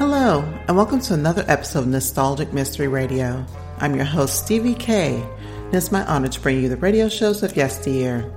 Hello, 0.00 0.40
and 0.66 0.78
welcome 0.78 0.98
to 0.98 1.12
another 1.12 1.44
episode 1.46 1.80
of 1.80 1.86
Nostalgic 1.88 2.54
Mystery 2.54 2.88
Radio. 2.88 3.44
I'm 3.80 3.94
your 3.94 4.06
host, 4.06 4.46
Stevie 4.46 4.72
K, 4.72 5.22
and 5.46 5.74
it's 5.74 5.92
my 5.92 6.02
honor 6.06 6.28
to 6.28 6.40
bring 6.40 6.62
you 6.62 6.70
the 6.70 6.78
radio 6.78 7.10
shows 7.10 7.42
of 7.42 7.54
yesteryear. 7.54 8.32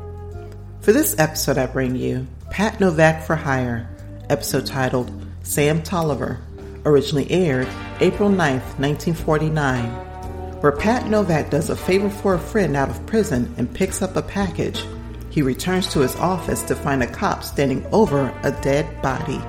For 0.81 0.91
this 0.91 1.17
episode, 1.17 1.57
I 1.57 1.67
bring 1.67 1.95
you 1.95 2.27
Pat 2.51 2.81
Novak 2.81 3.23
for 3.23 3.37
Hire, 3.37 3.89
episode 4.29 4.65
titled 4.65 5.09
Sam 5.43 5.81
Tolliver, 5.81 6.41
originally 6.83 7.31
aired 7.31 7.69
April 8.01 8.29
9th, 8.29 8.77
1949, 8.77 9.85
where 10.59 10.73
Pat 10.73 11.07
Novak 11.07 11.49
does 11.49 11.69
a 11.69 11.77
favor 11.77 12.09
for 12.09 12.33
a 12.33 12.39
friend 12.39 12.75
out 12.75 12.89
of 12.89 13.05
prison 13.05 13.55
and 13.57 13.73
picks 13.73 14.01
up 14.01 14.17
a 14.17 14.21
package. 14.21 14.83
He 15.29 15.41
returns 15.41 15.87
to 15.93 16.01
his 16.01 16.17
office 16.17 16.61
to 16.63 16.75
find 16.75 17.01
a 17.01 17.07
cop 17.07 17.41
standing 17.41 17.85
over 17.93 18.37
a 18.43 18.51
dead 18.51 19.01
body. 19.01 19.41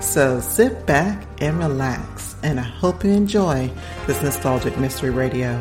So 0.00 0.40
sit 0.40 0.86
back 0.86 1.26
and 1.40 1.58
relax, 1.58 2.36
and 2.42 2.58
I 2.58 2.62
hope 2.62 3.04
you 3.04 3.10
enjoy 3.10 3.70
this 4.06 4.22
nostalgic 4.22 4.78
mystery 4.78 5.10
radio. 5.10 5.60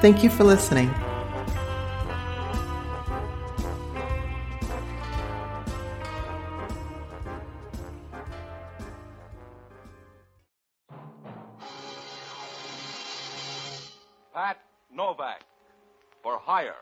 Thank 0.00 0.24
you 0.24 0.30
for 0.30 0.44
listening. 0.44 0.90
Pat 14.34 14.58
Novak 14.92 15.44
for 16.22 16.38
hire. 16.38 16.74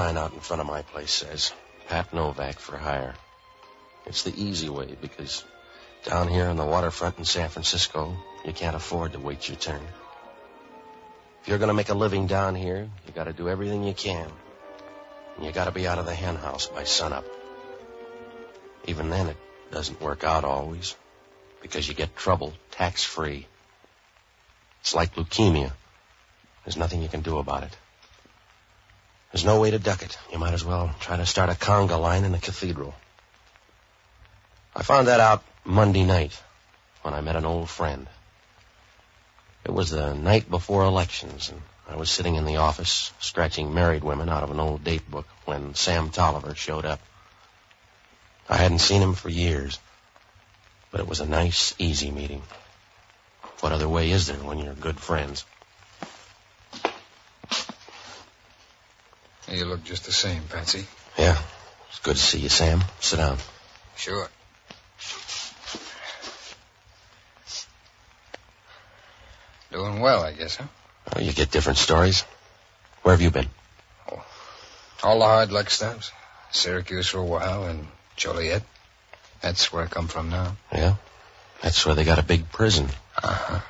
Sign 0.00 0.16
out 0.16 0.32
in 0.32 0.40
front 0.40 0.62
of 0.62 0.66
my 0.66 0.80
place 0.80 1.12
says. 1.12 1.52
Pat 1.88 2.14
Novak 2.14 2.58
for 2.58 2.78
hire. 2.78 3.14
It's 4.06 4.22
the 4.22 4.32
easy 4.34 4.70
way 4.70 4.96
because 4.98 5.44
down 6.04 6.26
here 6.28 6.46
on 6.46 6.56
the 6.56 6.64
waterfront 6.64 7.18
in 7.18 7.26
San 7.26 7.50
Francisco, 7.50 8.16
you 8.46 8.54
can't 8.54 8.74
afford 8.74 9.12
to 9.12 9.18
wait 9.18 9.46
your 9.46 9.58
turn. 9.58 9.82
If 11.42 11.48
you're 11.48 11.58
going 11.58 11.68
to 11.68 11.74
make 11.74 11.90
a 11.90 11.94
living 11.94 12.26
down 12.26 12.54
here, 12.54 12.88
you 13.06 13.12
got 13.12 13.24
to 13.24 13.34
do 13.34 13.50
everything 13.50 13.84
you 13.84 13.92
can. 13.92 14.26
And 15.36 15.44
you 15.44 15.52
got 15.52 15.66
to 15.66 15.70
be 15.70 15.86
out 15.86 15.98
of 15.98 16.06
the 16.06 16.14
hen 16.14 16.36
house 16.36 16.66
by 16.66 16.84
sunup. 16.84 17.26
Even 18.86 19.10
then, 19.10 19.26
it 19.28 19.36
doesn't 19.70 20.00
work 20.00 20.24
out 20.24 20.44
always 20.44 20.96
because 21.60 21.86
you 21.86 21.92
get 21.92 22.16
trouble 22.16 22.54
tax 22.70 23.04
free. 23.04 23.46
It's 24.80 24.94
like 24.94 25.14
leukemia. 25.16 25.72
There's 26.64 26.78
nothing 26.78 27.02
you 27.02 27.08
can 27.08 27.20
do 27.20 27.36
about 27.36 27.64
it. 27.64 27.76
There's 29.32 29.44
no 29.44 29.60
way 29.60 29.70
to 29.70 29.78
duck 29.78 30.02
it. 30.02 30.18
You 30.32 30.38
might 30.38 30.54
as 30.54 30.64
well 30.64 30.94
try 31.00 31.16
to 31.16 31.26
start 31.26 31.50
a 31.50 31.54
conga 31.54 32.00
line 32.00 32.24
in 32.24 32.32
the 32.32 32.38
cathedral. 32.38 32.94
I 34.74 34.82
found 34.82 35.08
that 35.08 35.20
out 35.20 35.44
Monday 35.64 36.04
night 36.04 36.40
when 37.02 37.14
I 37.14 37.20
met 37.20 37.36
an 37.36 37.44
old 37.44 37.70
friend. 37.70 38.06
It 39.64 39.72
was 39.72 39.90
the 39.90 40.14
night 40.14 40.50
before 40.50 40.84
elections, 40.84 41.50
and 41.50 41.60
I 41.88 41.96
was 41.96 42.10
sitting 42.10 42.34
in 42.34 42.44
the 42.44 42.56
office 42.56 43.12
scratching 43.20 43.72
married 43.72 44.02
women 44.02 44.28
out 44.28 44.42
of 44.42 44.50
an 44.50 44.60
old 44.60 44.82
date 44.82 45.08
book 45.08 45.26
when 45.44 45.74
Sam 45.74 46.10
Tolliver 46.10 46.54
showed 46.54 46.84
up. 46.84 47.00
I 48.48 48.56
hadn't 48.56 48.78
seen 48.80 49.02
him 49.02 49.14
for 49.14 49.28
years, 49.28 49.78
but 50.90 51.00
it 51.00 51.06
was 51.06 51.20
a 51.20 51.26
nice, 51.26 51.74
easy 51.78 52.10
meeting. 52.10 52.42
What 53.60 53.72
other 53.72 53.88
way 53.88 54.10
is 54.10 54.26
there 54.26 54.38
when 54.38 54.58
you're 54.58 54.74
good 54.74 54.98
friends? 54.98 55.44
You 59.50 59.64
look 59.64 59.82
just 59.82 60.04
the 60.04 60.12
same, 60.12 60.42
Patsy. 60.44 60.86
Yeah, 61.18 61.36
it's 61.88 61.98
good 61.98 62.16
to 62.16 62.22
see 62.22 62.38
you, 62.38 62.48
Sam. 62.48 62.82
Sit 63.00 63.16
down. 63.16 63.36
Sure. 63.96 64.28
Doing 69.72 70.00
well, 70.00 70.22
I 70.22 70.32
guess, 70.32 70.56
huh? 70.56 70.66
Oh, 71.14 71.20
you 71.20 71.32
get 71.32 71.50
different 71.50 71.78
stories. 71.78 72.24
Where 73.02 73.14
have 73.14 73.22
you 73.22 73.30
been? 73.30 73.48
All 75.02 75.18
the 75.18 75.24
hard 75.24 75.50
luck 75.52 75.70
stops. 75.70 76.12
Syracuse 76.52 77.08
for 77.08 77.18
a 77.18 77.24
while 77.24 77.64
and 77.64 77.86
Joliet. 78.16 78.62
That's 79.40 79.72
where 79.72 79.84
I 79.84 79.86
come 79.86 80.08
from 80.08 80.30
now. 80.30 80.56
Yeah, 80.72 80.96
that's 81.62 81.86
where 81.86 81.94
they 81.94 82.04
got 82.04 82.18
a 82.18 82.22
big 82.24 82.50
prison. 82.50 82.88
Uh-huh. 83.22 83.60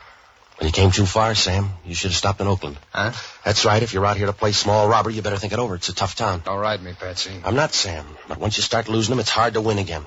When 0.60 0.66
you 0.66 0.72
came 0.72 0.90
too 0.90 1.06
far, 1.06 1.34
Sam, 1.34 1.70
you 1.86 1.94
should 1.94 2.10
have 2.10 2.18
stopped 2.18 2.38
in 2.42 2.46
Oakland. 2.46 2.76
Huh? 2.92 3.12
That's 3.46 3.64
right. 3.64 3.82
If 3.82 3.94
you're 3.94 4.04
out 4.04 4.18
here 4.18 4.26
to 4.26 4.34
play 4.34 4.52
small 4.52 4.86
robbery, 4.88 5.14
you 5.14 5.22
better 5.22 5.38
think 5.38 5.54
it 5.54 5.58
over. 5.58 5.74
It's 5.76 5.88
a 5.88 5.94
tough 5.94 6.16
town. 6.16 6.42
Don't 6.44 6.58
ride 6.58 6.82
me, 6.82 6.92
Patsy. 6.92 7.32
I'm 7.42 7.54
not 7.54 7.72
Sam, 7.72 8.04
but 8.28 8.36
once 8.38 8.58
you 8.58 8.62
start 8.62 8.86
losing 8.86 9.12
them, 9.12 9.20
it's 9.20 9.30
hard 9.30 9.54
to 9.54 9.62
win 9.62 9.78
again. 9.78 10.04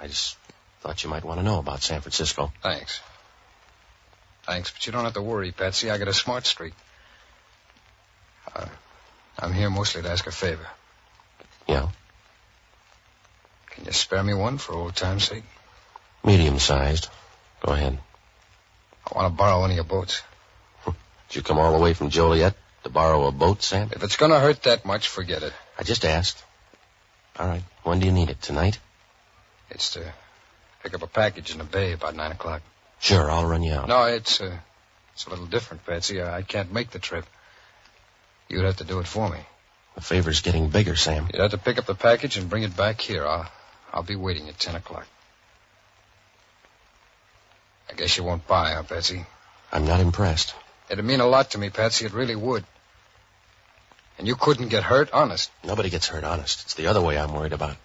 I 0.00 0.06
just 0.06 0.36
thought 0.82 1.02
you 1.02 1.10
might 1.10 1.24
want 1.24 1.40
to 1.40 1.44
know 1.44 1.58
about 1.58 1.82
San 1.82 2.00
Francisco. 2.00 2.52
Thanks. 2.62 3.00
Thanks, 4.44 4.70
but 4.70 4.86
you 4.86 4.92
don't 4.92 5.02
have 5.02 5.14
to 5.14 5.22
worry, 5.22 5.50
Patsy. 5.50 5.90
I 5.90 5.98
got 5.98 6.06
a 6.06 6.14
smart 6.14 6.46
streak. 6.46 6.74
Uh, 8.54 8.66
I'm 9.36 9.52
here 9.52 9.68
mostly 9.68 10.02
to 10.02 10.08
ask 10.08 10.28
a 10.28 10.30
favor. 10.30 10.66
Yeah, 11.66 11.88
Can 13.72 13.84
you 13.84 13.92
spare 13.92 14.22
me 14.22 14.32
one 14.32 14.58
for 14.58 14.74
old 14.74 14.94
time's 14.94 15.24
sake? 15.24 15.42
medium 16.24 16.58
sized. 16.60 17.08
Go 17.60 17.72
ahead. 17.72 17.98
I 19.10 19.18
want 19.18 19.32
to 19.32 19.36
borrow 19.36 19.60
one 19.60 19.70
of 19.70 19.76
your 19.76 19.84
boats. 19.84 20.22
Did 20.84 21.36
you 21.36 21.42
come 21.42 21.58
all 21.58 21.76
the 21.76 21.82
way 21.82 21.94
from 21.94 22.10
Joliet 22.10 22.54
to 22.84 22.90
borrow 22.90 23.26
a 23.26 23.32
boat, 23.32 23.62
Sam? 23.62 23.90
If 23.92 24.02
it's 24.02 24.16
going 24.16 24.30
to 24.32 24.38
hurt 24.38 24.62
that 24.64 24.84
much, 24.84 25.08
forget 25.08 25.42
it. 25.42 25.52
I 25.78 25.82
just 25.82 26.04
asked. 26.04 26.42
All 27.38 27.46
right. 27.46 27.62
When 27.84 28.00
do 28.00 28.06
you 28.06 28.12
need 28.12 28.30
it? 28.30 28.40
Tonight? 28.42 28.78
It's 29.70 29.90
to 29.90 30.12
pick 30.82 30.94
up 30.94 31.02
a 31.02 31.06
package 31.06 31.52
in 31.52 31.58
the 31.58 31.64
bay 31.64 31.92
about 31.92 32.16
nine 32.16 32.32
o'clock. 32.32 32.62
Sure, 33.00 33.30
I'll 33.30 33.46
run 33.46 33.62
you 33.62 33.72
out. 33.74 33.88
No, 33.88 34.04
it's 34.04 34.40
uh, 34.40 34.56
it's 35.14 35.26
a 35.26 35.30
little 35.30 35.46
different, 35.46 35.84
Patsy. 35.86 36.20
I, 36.20 36.38
I 36.38 36.42
can't 36.42 36.72
make 36.72 36.90
the 36.90 36.98
trip. 36.98 37.26
You'd 38.48 38.64
have 38.64 38.76
to 38.78 38.84
do 38.84 38.98
it 38.98 39.06
for 39.06 39.28
me. 39.28 39.38
The 39.94 40.00
favor's 40.00 40.40
getting 40.40 40.70
bigger, 40.70 40.96
Sam. 40.96 41.28
You'd 41.32 41.42
have 41.42 41.50
to 41.50 41.58
pick 41.58 41.78
up 41.78 41.86
the 41.86 41.94
package 41.94 42.36
and 42.38 42.48
bring 42.48 42.62
it 42.62 42.76
back 42.76 43.00
here. 43.00 43.26
I'll 43.26 43.50
I'll 43.92 44.02
be 44.02 44.16
waiting 44.16 44.48
at 44.48 44.58
ten 44.58 44.74
o'clock. 44.74 45.06
I 47.90 47.94
guess 47.94 48.16
you 48.16 48.24
won't 48.24 48.46
buy, 48.46 48.72
huh, 48.72 48.82
Patsy? 48.82 49.24
I'm 49.72 49.86
not 49.86 50.00
impressed. 50.00 50.54
It'd 50.90 51.04
mean 51.04 51.20
a 51.20 51.26
lot 51.26 51.50
to 51.50 51.58
me, 51.58 51.70
Patsy. 51.70 52.06
It 52.06 52.12
really 52.12 52.36
would. 52.36 52.64
And 54.18 54.26
you 54.26 54.34
couldn't 54.34 54.68
get 54.68 54.82
hurt, 54.82 55.10
honest. 55.12 55.50
Nobody 55.62 55.90
gets 55.90 56.08
hurt, 56.08 56.24
honest. 56.24 56.62
It's 56.62 56.74
the 56.74 56.86
other 56.86 57.00
way 57.00 57.18
I'm 57.18 57.32
worried 57.32 57.52
about. 57.52 57.76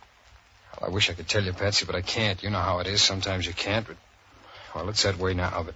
Well, 0.79 0.89
I 0.89 0.93
wish 0.93 1.09
I 1.09 1.13
could 1.13 1.27
tell 1.27 1.43
you, 1.43 1.53
Patsy, 1.53 1.85
but 1.85 1.95
I 1.95 2.01
can't. 2.01 2.41
You 2.41 2.49
know 2.49 2.59
how 2.59 2.79
it 2.79 2.87
is. 2.87 3.01
Sometimes 3.01 3.45
you 3.45 3.53
can't, 3.53 3.85
but 3.85 3.97
well, 4.73 4.89
it's 4.89 5.03
that 5.03 5.17
way 5.17 5.33
now. 5.33 5.63
But 5.63 5.75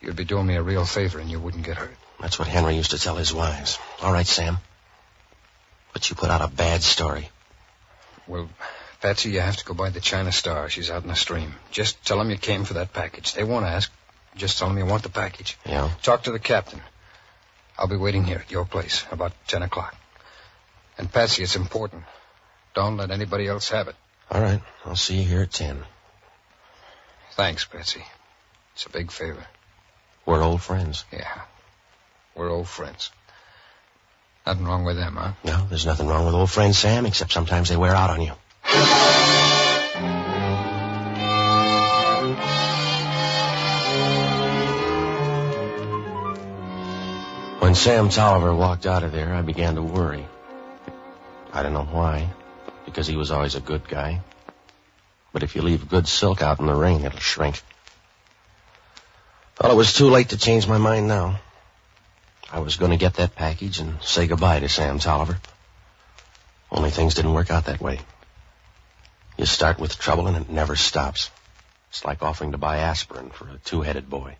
you'd 0.00 0.16
be 0.16 0.24
doing 0.24 0.46
me 0.46 0.56
a 0.56 0.62
real 0.62 0.84
favor, 0.84 1.18
and 1.18 1.30
you 1.30 1.38
wouldn't 1.38 1.64
get 1.64 1.76
hurt. 1.76 1.96
That's 2.20 2.38
what 2.38 2.48
Henry 2.48 2.76
used 2.76 2.92
to 2.92 2.98
tell 2.98 3.16
his 3.16 3.34
wives. 3.34 3.78
All 4.00 4.12
right, 4.12 4.26
Sam. 4.26 4.58
But 5.92 6.08
you 6.08 6.16
put 6.16 6.30
out 6.30 6.40
a 6.40 6.48
bad 6.48 6.82
story. 6.82 7.28
Well, 8.26 8.48
Patsy, 9.00 9.30
you 9.30 9.40
have 9.40 9.56
to 9.56 9.64
go 9.64 9.74
by 9.74 9.90
the 9.90 10.00
China 10.00 10.32
Star. 10.32 10.68
She's 10.68 10.90
out 10.90 11.02
in 11.02 11.08
the 11.08 11.16
stream. 11.16 11.54
Just 11.70 12.02
tell 12.04 12.18
them 12.18 12.30
you 12.30 12.36
came 12.36 12.64
for 12.64 12.74
that 12.74 12.92
package. 12.92 13.34
They 13.34 13.44
won't 13.44 13.66
ask. 13.66 13.90
Just 14.36 14.58
tell 14.58 14.68
them 14.68 14.78
you 14.78 14.86
want 14.86 15.02
the 15.02 15.08
package. 15.08 15.58
Yeah? 15.66 15.90
Talk 16.02 16.24
to 16.24 16.32
the 16.32 16.38
captain. 16.38 16.80
I'll 17.78 17.88
be 17.88 17.96
waiting 17.96 18.24
here 18.24 18.38
at 18.38 18.50
your 18.50 18.64
place 18.64 19.04
about 19.10 19.32
10 19.48 19.62
o'clock. 19.62 19.94
And 20.98 21.12
Patsy, 21.12 21.42
it's 21.42 21.56
important. 21.56 22.04
Don't 22.74 22.96
let 22.96 23.10
anybody 23.10 23.46
else 23.46 23.68
have 23.70 23.88
it. 23.88 23.96
All 24.30 24.40
right. 24.40 24.62
I'll 24.84 24.96
see 24.96 25.16
you 25.16 25.24
here 25.28 25.42
at 25.42 25.52
10. 25.52 25.82
Thanks, 27.32 27.64
Patsy. 27.66 28.02
It's 28.74 28.86
a 28.86 28.90
big 28.90 29.10
favor. 29.10 29.46
We're 30.24 30.42
old 30.42 30.62
friends. 30.62 31.04
Yeah. 31.12 31.42
We're 32.34 32.50
old 32.50 32.68
friends. 32.68 33.10
Nothing 34.46 34.64
wrong 34.64 34.84
with 34.84 34.96
them, 34.96 35.16
huh? 35.16 35.32
No, 35.44 35.66
there's 35.68 35.86
nothing 35.86 36.06
wrong 36.06 36.24
with 36.24 36.34
old 36.34 36.50
friends, 36.50 36.78
Sam, 36.78 37.04
except 37.04 37.32
sometimes 37.32 37.68
they 37.68 37.76
wear 37.76 37.94
out 37.94 38.10
on 38.10 38.22
you. 38.22 38.32
Sam 47.86 48.08
Tolliver 48.08 48.52
walked 48.52 48.84
out 48.84 49.04
of 49.04 49.12
there, 49.12 49.32
I 49.32 49.42
began 49.42 49.76
to 49.76 49.82
worry. 49.82 50.26
I 51.52 51.62
don't 51.62 51.72
know 51.72 51.84
why, 51.84 52.30
because 52.84 53.06
he 53.06 53.14
was 53.14 53.30
always 53.30 53.54
a 53.54 53.60
good 53.60 53.86
guy. 53.86 54.22
But 55.32 55.44
if 55.44 55.54
you 55.54 55.62
leave 55.62 55.88
good 55.88 56.08
silk 56.08 56.42
out 56.42 56.58
in 56.58 56.66
the 56.66 56.74
rain, 56.74 57.04
it'll 57.04 57.20
shrink. 57.20 57.62
Well, 59.60 59.70
it 59.70 59.76
was 59.76 59.92
too 59.92 60.10
late 60.10 60.30
to 60.30 60.36
change 60.36 60.66
my 60.66 60.78
mind 60.78 61.06
now. 61.06 61.38
I 62.50 62.58
was 62.58 62.76
going 62.76 62.90
to 62.90 62.96
get 62.96 63.14
that 63.14 63.36
package 63.36 63.78
and 63.78 64.02
say 64.02 64.26
goodbye 64.26 64.58
to 64.58 64.68
Sam 64.68 64.98
Tolliver. 64.98 65.38
Only 66.72 66.90
things 66.90 67.14
didn't 67.14 67.34
work 67.34 67.52
out 67.52 67.66
that 67.66 67.80
way. 67.80 68.00
You 69.36 69.44
start 69.44 69.78
with 69.78 69.98
trouble 69.98 70.28
and 70.28 70.36
it 70.36 70.48
never 70.48 70.76
stops. 70.76 71.30
It's 71.90 72.04
like 72.04 72.22
offering 72.22 72.52
to 72.52 72.58
buy 72.58 72.78
aspirin 72.78 73.30
for 73.30 73.48
a 73.48 73.58
two-headed 73.58 74.08
boy. 74.08 74.36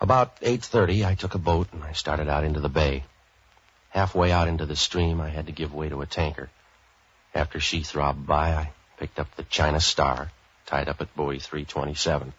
About 0.00 0.40
8.30, 0.40 1.06
I 1.06 1.14
took 1.14 1.34
a 1.34 1.38
boat 1.38 1.68
and 1.72 1.84
I 1.84 1.92
started 1.92 2.28
out 2.28 2.44
into 2.44 2.60
the 2.60 2.68
bay. 2.68 3.04
Halfway 3.90 4.32
out 4.32 4.48
into 4.48 4.66
the 4.66 4.74
stream, 4.74 5.20
I 5.20 5.28
had 5.28 5.46
to 5.46 5.52
give 5.52 5.74
way 5.74 5.90
to 5.90 6.00
a 6.00 6.06
tanker. 6.06 6.50
After 7.34 7.60
she 7.60 7.82
throbbed 7.82 8.26
by, 8.26 8.54
I 8.54 8.72
picked 8.98 9.20
up 9.20 9.34
the 9.36 9.44
China 9.44 9.78
Star, 9.78 10.30
tied 10.66 10.88
up 10.88 11.00
at 11.00 11.14
buoy 11.14 11.38
327. 11.38 12.28
It 12.28 12.34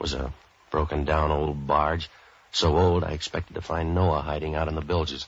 was 0.00 0.12
a 0.12 0.32
broken 0.70 1.04
down 1.04 1.30
old 1.30 1.66
barge, 1.66 2.10
so 2.52 2.76
old 2.76 3.02
I 3.02 3.12
expected 3.12 3.54
to 3.54 3.62
find 3.62 3.94
Noah 3.94 4.20
hiding 4.20 4.54
out 4.54 4.68
in 4.68 4.74
the 4.74 4.82
bilges. 4.82 5.26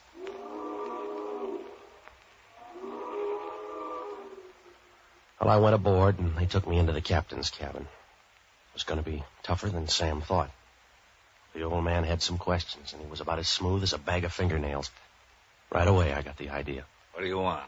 Well, 5.42 5.50
I 5.50 5.56
went 5.56 5.74
aboard 5.74 6.20
and 6.20 6.36
they 6.36 6.46
took 6.46 6.68
me 6.68 6.78
into 6.78 6.92
the 6.92 7.00
captain's 7.00 7.50
cabin. 7.50 7.82
It 7.82 8.74
was 8.74 8.84
going 8.84 9.02
to 9.02 9.10
be 9.10 9.24
tougher 9.42 9.68
than 9.68 9.88
Sam 9.88 10.20
thought. 10.20 10.50
The 11.52 11.64
old 11.64 11.82
man 11.82 12.04
had 12.04 12.22
some 12.22 12.38
questions, 12.38 12.92
and 12.92 13.02
he 13.02 13.10
was 13.10 13.20
about 13.20 13.40
as 13.40 13.48
smooth 13.48 13.82
as 13.82 13.92
a 13.92 13.98
bag 13.98 14.24
of 14.24 14.32
fingernails. 14.32 14.92
Right 15.68 15.88
away, 15.88 16.12
I 16.12 16.22
got 16.22 16.36
the 16.36 16.50
idea. 16.50 16.84
What 17.12 17.22
do 17.22 17.26
you 17.26 17.38
want? 17.38 17.64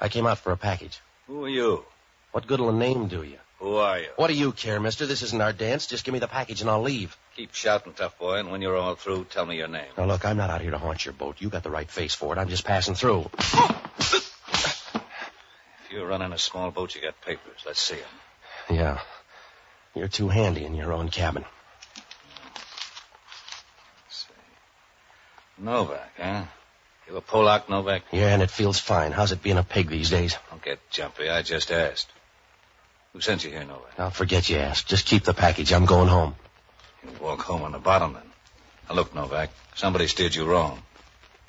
I 0.00 0.08
came 0.08 0.26
out 0.26 0.38
for 0.38 0.52
a 0.52 0.56
package. 0.56 0.98
Who 1.26 1.44
are 1.44 1.50
you? 1.50 1.84
What 2.32 2.46
good'll 2.46 2.70
a 2.70 2.72
name 2.72 3.08
do 3.08 3.22
you? 3.22 3.38
Who 3.58 3.76
are 3.76 3.98
you? 3.98 4.08
What 4.16 4.28
do 4.28 4.34
you 4.34 4.52
care, 4.52 4.80
mister? 4.80 5.04
This 5.04 5.20
isn't 5.22 5.40
our 5.40 5.52
dance. 5.52 5.86
Just 5.86 6.04
give 6.04 6.14
me 6.14 6.18
the 6.18 6.28
package 6.28 6.62
and 6.62 6.70
I'll 6.70 6.82
leave. 6.82 7.14
Keep 7.36 7.52
shouting, 7.52 7.92
tough 7.92 8.18
boy, 8.18 8.38
and 8.38 8.50
when 8.50 8.62
you're 8.62 8.76
all 8.76 8.94
through, 8.94 9.26
tell 9.28 9.44
me 9.44 9.58
your 9.58 9.68
name. 9.68 9.88
Now, 9.98 10.06
look, 10.06 10.24
I'm 10.24 10.38
not 10.38 10.48
out 10.48 10.62
here 10.62 10.70
to 10.70 10.78
haunt 10.78 11.04
your 11.04 11.14
boat. 11.14 11.36
You 11.40 11.50
got 11.50 11.62
the 11.62 11.70
right 11.70 11.90
face 11.90 12.14
for 12.14 12.34
it. 12.34 12.38
I'm 12.38 12.48
just 12.48 12.64
passing 12.64 12.94
through. 12.94 13.30
You're 15.96 16.06
running 16.06 16.34
a 16.34 16.38
small 16.38 16.70
boat, 16.70 16.94
you 16.94 17.00
got 17.00 17.18
papers. 17.22 17.62
Let's 17.64 17.80
see 17.80 17.96
'em. 17.96 18.76
Yeah. 18.76 19.00
You're 19.94 20.08
too 20.08 20.28
handy 20.28 20.66
in 20.66 20.74
your 20.74 20.92
own 20.92 21.08
cabin. 21.08 21.46
Let's 24.04 24.26
see. 24.26 24.34
Novak, 25.56 26.12
huh? 26.20 26.42
You 27.08 27.16
a 27.16 27.22
Polak, 27.22 27.70
Novak? 27.70 28.02
Yeah, 28.12 28.34
and 28.34 28.42
it 28.42 28.50
feels 28.50 28.78
fine. 28.78 29.12
How's 29.12 29.32
it 29.32 29.42
being 29.42 29.56
a 29.56 29.62
pig 29.62 29.88
these 29.88 30.10
days? 30.10 30.36
Don't 30.50 30.62
get 30.62 30.80
jumpy. 30.90 31.30
I 31.30 31.40
just 31.40 31.72
asked. 31.72 32.08
Who 33.14 33.22
sent 33.22 33.44
you 33.44 33.50
here, 33.50 33.64
Novak? 33.64 33.98
I'll 33.98 34.10
forget 34.10 34.50
you 34.50 34.58
asked. 34.58 34.88
Just 34.88 35.06
keep 35.06 35.24
the 35.24 35.32
package. 35.32 35.72
I'm 35.72 35.86
going 35.86 36.08
home. 36.08 36.36
You 37.04 37.10
walk 37.22 37.40
home 37.40 37.62
on 37.62 37.72
the 37.72 37.78
bottom, 37.78 38.12
then. 38.12 38.30
Now, 38.86 38.96
look, 38.96 39.14
Novak. 39.14 39.48
Somebody 39.76 40.08
steered 40.08 40.34
you 40.34 40.44
wrong. 40.44 40.82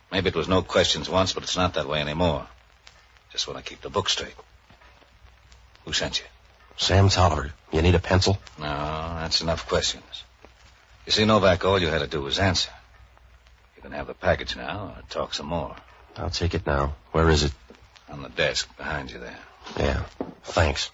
Maybe 0.10 0.30
it 0.30 0.36
was 0.36 0.48
no 0.48 0.62
questions 0.62 1.10
once, 1.10 1.34
but 1.34 1.44
it's 1.44 1.58
not 1.58 1.74
that 1.74 1.90
way 1.90 2.00
anymore. 2.00 2.48
Just 3.38 3.48
want 3.48 3.64
to 3.64 3.70
keep 3.70 3.82
the 3.82 3.92
book 3.92 4.10
straight. 4.10 4.34
Who 5.86 5.94
sent 5.94 6.18
you? 6.18 6.26
Sam 6.76 7.08
Tolliver. 7.08 7.52
You 7.72 7.84
need 7.84 7.94
a 7.94 8.00
pencil? 8.00 8.40
No, 8.58 8.66
that's 8.66 9.42
enough 9.42 9.70
questions. 9.70 10.24
You 11.06 11.12
see, 11.12 11.24
Novak, 11.24 11.64
all 11.64 11.80
you 11.80 11.86
had 11.86 12.00
to 12.00 12.08
do 12.08 12.24
was 12.24 12.40
answer. 12.40 12.72
You 13.76 13.84
can 13.84 13.92
have 13.92 14.08
the 14.08 14.16
package 14.16 14.56
now 14.56 14.96
or 14.98 15.04
talk 15.12 15.36
some 15.36 15.46
more. 15.46 15.76
I'll 16.16 16.32
take 16.32 16.56
it 16.56 16.66
now. 16.66 16.96
Where 17.12 17.30
is 17.30 17.44
it? 17.44 17.54
On 18.10 18.24
the 18.24 18.30
desk 18.30 18.76
behind 18.76 19.12
you 19.12 19.20
there. 19.20 19.38
Yeah. 19.78 20.02
Thanks. 20.44 20.90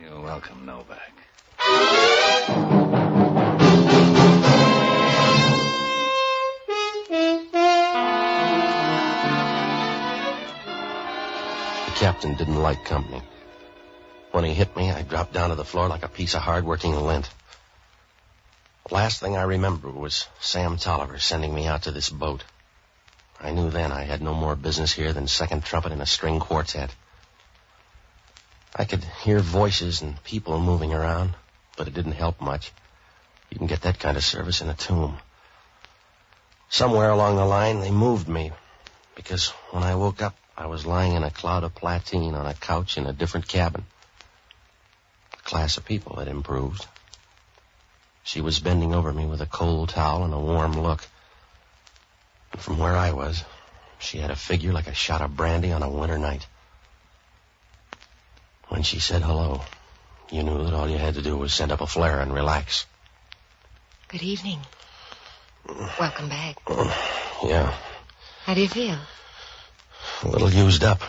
You're 0.00 0.22
welcome, 0.22 0.64
Novak. 0.64 1.12
Captain 12.18 12.34
didn't 12.34 12.60
like 12.60 12.84
company. 12.84 13.22
When 14.32 14.42
he 14.42 14.52
hit 14.52 14.76
me, 14.76 14.90
I 14.90 15.02
dropped 15.02 15.32
down 15.32 15.50
to 15.50 15.54
the 15.54 15.64
floor 15.64 15.86
like 15.86 16.02
a 16.02 16.08
piece 16.08 16.34
of 16.34 16.40
hard-working 16.42 16.96
lint. 16.96 17.30
The 18.88 18.94
last 18.94 19.20
thing 19.20 19.36
I 19.36 19.42
remember 19.42 19.88
was 19.88 20.26
Sam 20.40 20.78
Tolliver 20.78 21.20
sending 21.20 21.54
me 21.54 21.68
out 21.68 21.82
to 21.82 21.92
this 21.92 22.10
boat. 22.10 22.42
I 23.40 23.52
knew 23.52 23.70
then 23.70 23.92
I 23.92 24.02
had 24.02 24.20
no 24.20 24.34
more 24.34 24.56
business 24.56 24.92
here 24.92 25.12
than 25.12 25.28
second 25.28 25.62
trumpet 25.62 25.92
in 25.92 26.00
a 26.00 26.06
string 26.06 26.40
quartet. 26.40 26.90
I 28.74 28.84
could 28.84 29.04
hear 29.22 29.38
voices 29.38 30.02
and 30.02 30.20
people 30.24 30.58
moving 30.58 30.92
around, 30.92 31.34
but 31.76 31.86
it 31.86 31.94
didn't 31.94 32.18
help 32.18 32.40
much. 32.40 32.72
You 33.48 33.58
can 33.58 33.68
get 33.68 33.82
that 33.82 34.00
kind 34.00 34.16
of 34.16 34.24
service 34.24 34.60
in 34.60 34.68
a 34.68 34.74
tomb. 34.74 35.18
Somewhere 36.68 37.10
along 37.10 37.36
the 37.36 37.44
line, 37.44 37.78
they 37.78 37.92
moved 37.92 38.26
me, 38.26 38.50
because 39.14 39.50
when 39.70 39.84
I 39.84 39.94
woke 39.94 40.20
up, 40.20 40.34
I 40.58 40.66
was 40.66 40.84
lying 40.84 41.14
in 41.14 41.22
a 41.22 41.30
cloud 41.30 41.62
of 41.62 41.72
platine 41.76 42.34
on 42.34 42.44
a 42.44 42.52
couch 42.52 42.98
in 42.98 43.06
a 43.06 43.12
different 43.12 43.46
cabin. 43.46 43.84
The 45.30 45.42
class 45.44 45.76
of 45.76 45.84
people 45.84 46.16
had 46.16 46.26
improved. 46.26 46.84
She 48.24 48.40
was 48.40 48.58
bending 48.58 48.92
over 48.92 49.12
me 49.12 49.24
with 49.24 49.40
a 49.40 49.46
cold 49.46 49.90
towel 49.90 50.24
and 50.24 50.34
a 50.34 50.38
warm 50.38 50.72
look. 50.82 51.06
And 52.50 52.60
from 52.60 52.78
where 52.78 52.96
I 52.96 53.12
was, 53.12 53.44
she 54.00 54.18
had 54.18 54.32
a 54.32 54.36
figure 54.36 54.72
like 54.72 54.88
a 54.88 54.94
shot 54.94 55.20
of 55.20 55.36
brandy 55.36 55.70
on 55.70 55.84
a 55.84 55.88
winter 55.88 56.18
night. 56.18 56.44
When 58.66 58.82
she 58.82 58.98
said 58.98 59.22
hello, 59.22 59.62
you 60.32 60.42
knew 60.42 60.64
that 60.64 60.74
all 60.74 60.88
you 60.88 60.98
had 60.98 61.14
to 61.14 61.22
do 61.22 61.36
was 61.36 61.54
send 61.54 61.70
up 61.70 61.82
a 61.82 61.86
flare 61.86 62.18
and 62.18 62.34
relax. 62.34 62.84
Good 64.08 64.22
evening. 64.22 64.58
Welcome 66.00 66.28
back. 66.28 66.56
Yeah, 67.44 67.72
How 68.42 68.54
do 68.54 68.60
you 68.60 68.68
feel? 68.68 68.98
A 70.22 70.28
little 70.28 70.50
used 70.52 70.84
up. 70.84 71.00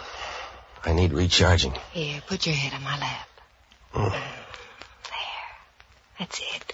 I 0.86 0.94
need 0.94 1.14
recharging. 1.14 1.74
Here, 1.92 2.22
put 2.28 2.46
your 2.46 2.56
head 2.56 2.74
on 2.74 2.84
my 2.84 2.98
lap. 2.98 3.28
Mm. 3.94 4.12
There. 4.12 4.22
That's 6.20 6.40
it. 6.40 6.74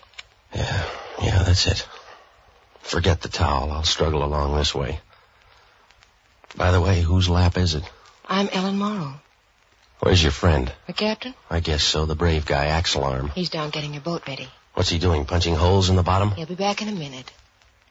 Yeah, 0.53 0.85
yeah, 1.21 1.43
that's 1.43 1.67
it. 1.67 1.87
Forget 2.81 3.21
the 3.21 3.29
towel. 3.29 3.71
I'll 3.71 3.83
struggle 3.83 4.23
along 4.23 4.55
this 4.57 4.75
way. 4.75 4.99
By 6.55 6.71
the 6.71 6.81
way, 6.81 7.01
whose 7.01 7.27
lap 7.27 7.57
is 7.57 7.75
it? 7.75 7.83
I'm 8.27 8.49
Ellen 8.51 8.77
Morrow. 8.77 9.19
Where's 9.99 10.21
your 10.21 10.31
friend? 10.31 10.71
The 10.87 10.93
captain? 10.93 11.33
I 11.49 11.59
guess 11.59 11.83
so, 11.83 12.05
the 12.05 12.15
brave 12.15 12.45
guy, 12.45 12.67
Axel 12.67 13.03
Arm. 13.03 13.29
He's 13.33 13.49
down 13.49 13.71
getting 13.71 13.93
your 13.93 14.01
boat 14.01 14.27
ready. 14.27 14.47
What's 14.73 14.89
he 14.89 14.99
doing, 14.99 15.25
punching 15.25 15.55
holes 15.55 15.89
in 15.89 15.95
the 15.95 16.03
bottom? 16.03 16.31
He'll 16.31 16.45
be 16.45 16.55
back 16.55 16.81
in 16.81 16.89
a 16.89 16.91
minute. 16.91 17.31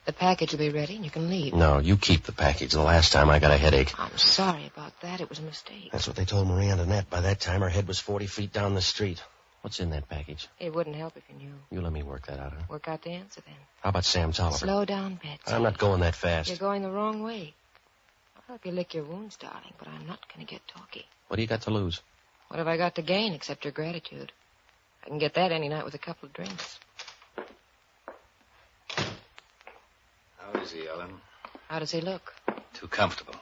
The 0.05 0.13
package 0.13 0.53
will 0.53 0.59
be 0.59 0.71
ready 0.71 0.97
and 0.97 1.05
you 1.05 1.11
can 1.11 1.31
leave. 1.31 1.55
No, 1.55 1.79
you 1.79 1.97
keep 1.97 2.25
the 2.25 2.33
package. 2.33 2.73
The 2.73 2.83
last 2.83 3.13
time 3.13 3.31
I 3.31 3.39
got 3.39 3.53
a 3.53 3.57
headache. 3.57 3.99
I'm 3.99 4.17
sorry 4.19 4.71
about 4.75 4.93
that. 5.01 5.21
It 5.21 5.31
was 5.31 5.39
a 5.39 5.43
mistake. 5.43 5.91
That's 5.93 6.07
what 6.07 6.17
they 6.17 6.27
told 6.27 6.47
Marie 6.47 6.69
Antoinette. 6.69 7.09
By 7.09 7.23
that 7.23 7.41
time, 7.41 7.63
her 7.63 7.71
head 7.71 7.89
was 7.89 7.99
40 8.01 8.27
feet 8.27 8.53
down 8.53 8.75
the 8.75 8.83
street. 8.83 9.23
What's 9.63 9.81
in 9.81 9.91
that 9.91 10.07
package? 10.11 10.47
It 10.61 10.75
wouldn't 10.75 10.95
help 10.95 11.17
if 11.17 11.23
you 11.31 11.37
knew. 11.37 11.55
You 11.71 11.81
let 11.81 11.93
me 11.93 12.03
work 12.03 12.27
that 12.27 12.39
out, 12.39 12.53
huh? 12.53 12.65
Work 12.69 12.87
out 12.87 13.03
the 13.03 13.13
answer 13.13 13.41
then. 13.47 13.55
How 13.83 13.89
about 13.89 14.05
Sam 14.05 14.33
Tolliver? 14.33 14.59
Slow 14.59 14.85
down, 14.85 15.15
Betsy. 15.15 15.55
I'm 15.55 15.63
not 15.63 15.79
going 15.79 16.01
that 16.01 16.15
fast. 16.15 16.51
You're 16.51 16.59
going 16.59 16.83
the 16.83 16.91
wrong 16.91 17.23
way. 17.23 17.55
I'll 18.37 18.43
help 18.47 18.67
you 18.67 18.73
lick 18.73 18.93
your 18.93 19.05
wounds, 19.05 19.37
darling, 19.37 19.73
but 19.79 19.89
I'm 19.89 20.07
not 20.07 20.21
going 20.29 20.47
to 20.47 20.53
get 20.53 20.61
talky. 20.69 21.07
What 21.29 21.37
do 21.37 21.43
you 21.43 21.49
got 21.49 21.63
to 21.63 21.71
lose? 21.71 22.03
What 22.49 22.59
have 22.59 22.69
I 22.69 22.77
got 22.77 22.97
to 22.97 23.03
gain 23.03 23.33
except 23.33 23.65
your 23.65 23.73
gratitude? 23.73 24.33
I 25.03 25.09
can 25.09 25.19
get 25.19 25.33
that 25.35 25.51
any 25.51 25.71
night 25.71 25.87
with 25.87 25.95
a 25.95 25.99
couple 25.99 26.27
of 26.27 26.35
drinks. 26.35 26.79
How 30.75 30.81
is 30.81 30.87
he, 30.87 30.89
Ellen? 30.89 31.21
How 31.69 31.79
does 31.79 31.91
he 31.93 32.01
look? 32.01 32.35
Too 32.73 32.89
comfortable. 32.89 33.37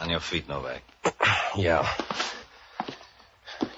On 0.00 0.08
your 0.08 0.20
feet, 0.20 0.48
Novak. 0.48 0.82
Yeah. 1.56 1.88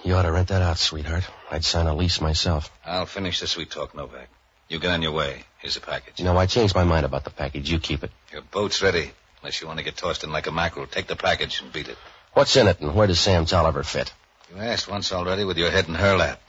You 0.02 0.14
ought 0.14 0.22
to 0.22 0.32
rent 0.32 0.48
that 0.48 0.62
out, 0.62 0.78
sweetheart. 0.78 1.24
I'd 1.50 1.64
sign 1.64 1.86
a 1.86 1.94
lease 1.94 2.20
myself. 2.20 2.72
I'll 2.84 3.06
finish 3.06 3.38
the 3.38 3.46
sweet 3.46 3.70
talk, 3.70 3.94
Novak. 3.94 4.28
You 4.68 4.80
get 4.80 4.90
on 4.90 5.02
your 5.02 5.12
way. 5.12 5.44
Here's 5.58 5.74
the 5.74 5.80
package. 5.80 6.18
You 6.18 6.24
know, 6.24 6.36
I 6.36 6.46
changed 6.46 6.74
my 6.74 6.82
mind 6.84 7.06
about 7.06 7.22
the 7.22 7.30
package. 7.30 7.70
You 7.70 7.78
keep 7.78 8.02
it. 8.02 8.10
Your 8.32 8.42
boat's 8.42 8.82
ready. 8.82 9.12
Unless 9.42 9.60
you 9.60 9.68
want 9.68 9.78
to 9.78 9.84
get 9.84 9.96
tossed 9.96 10.24
in 10.24 10.32
like 10.32 10.48
a 10.48 10.52
mackerel, 10.52 10.86
take 10.86 11.06
the 11.06 11.14
package 11.16 11.60
and 11.62 11.72
beat 11.72 11.88
it. 11.88 11.96
What's 12.32 12.56
in 12.56 12.66
it, 12.66 12.80
and 12.80 12.94
where 12.94 13.06
does 13.06 13.20
Sam 13.20 13.44
Tolliver 13.44 13.84
fit? 13.84 14.12
You 14.50 14.60
asked 14.60 14.88
once 14.88 15.12
already 15.12 15.44
with 15.44 15.56
your 15.58 15.70
head 15.70 15.86
in 15.88 15.94
her 15.94 16.16
lap. 16.16 16.40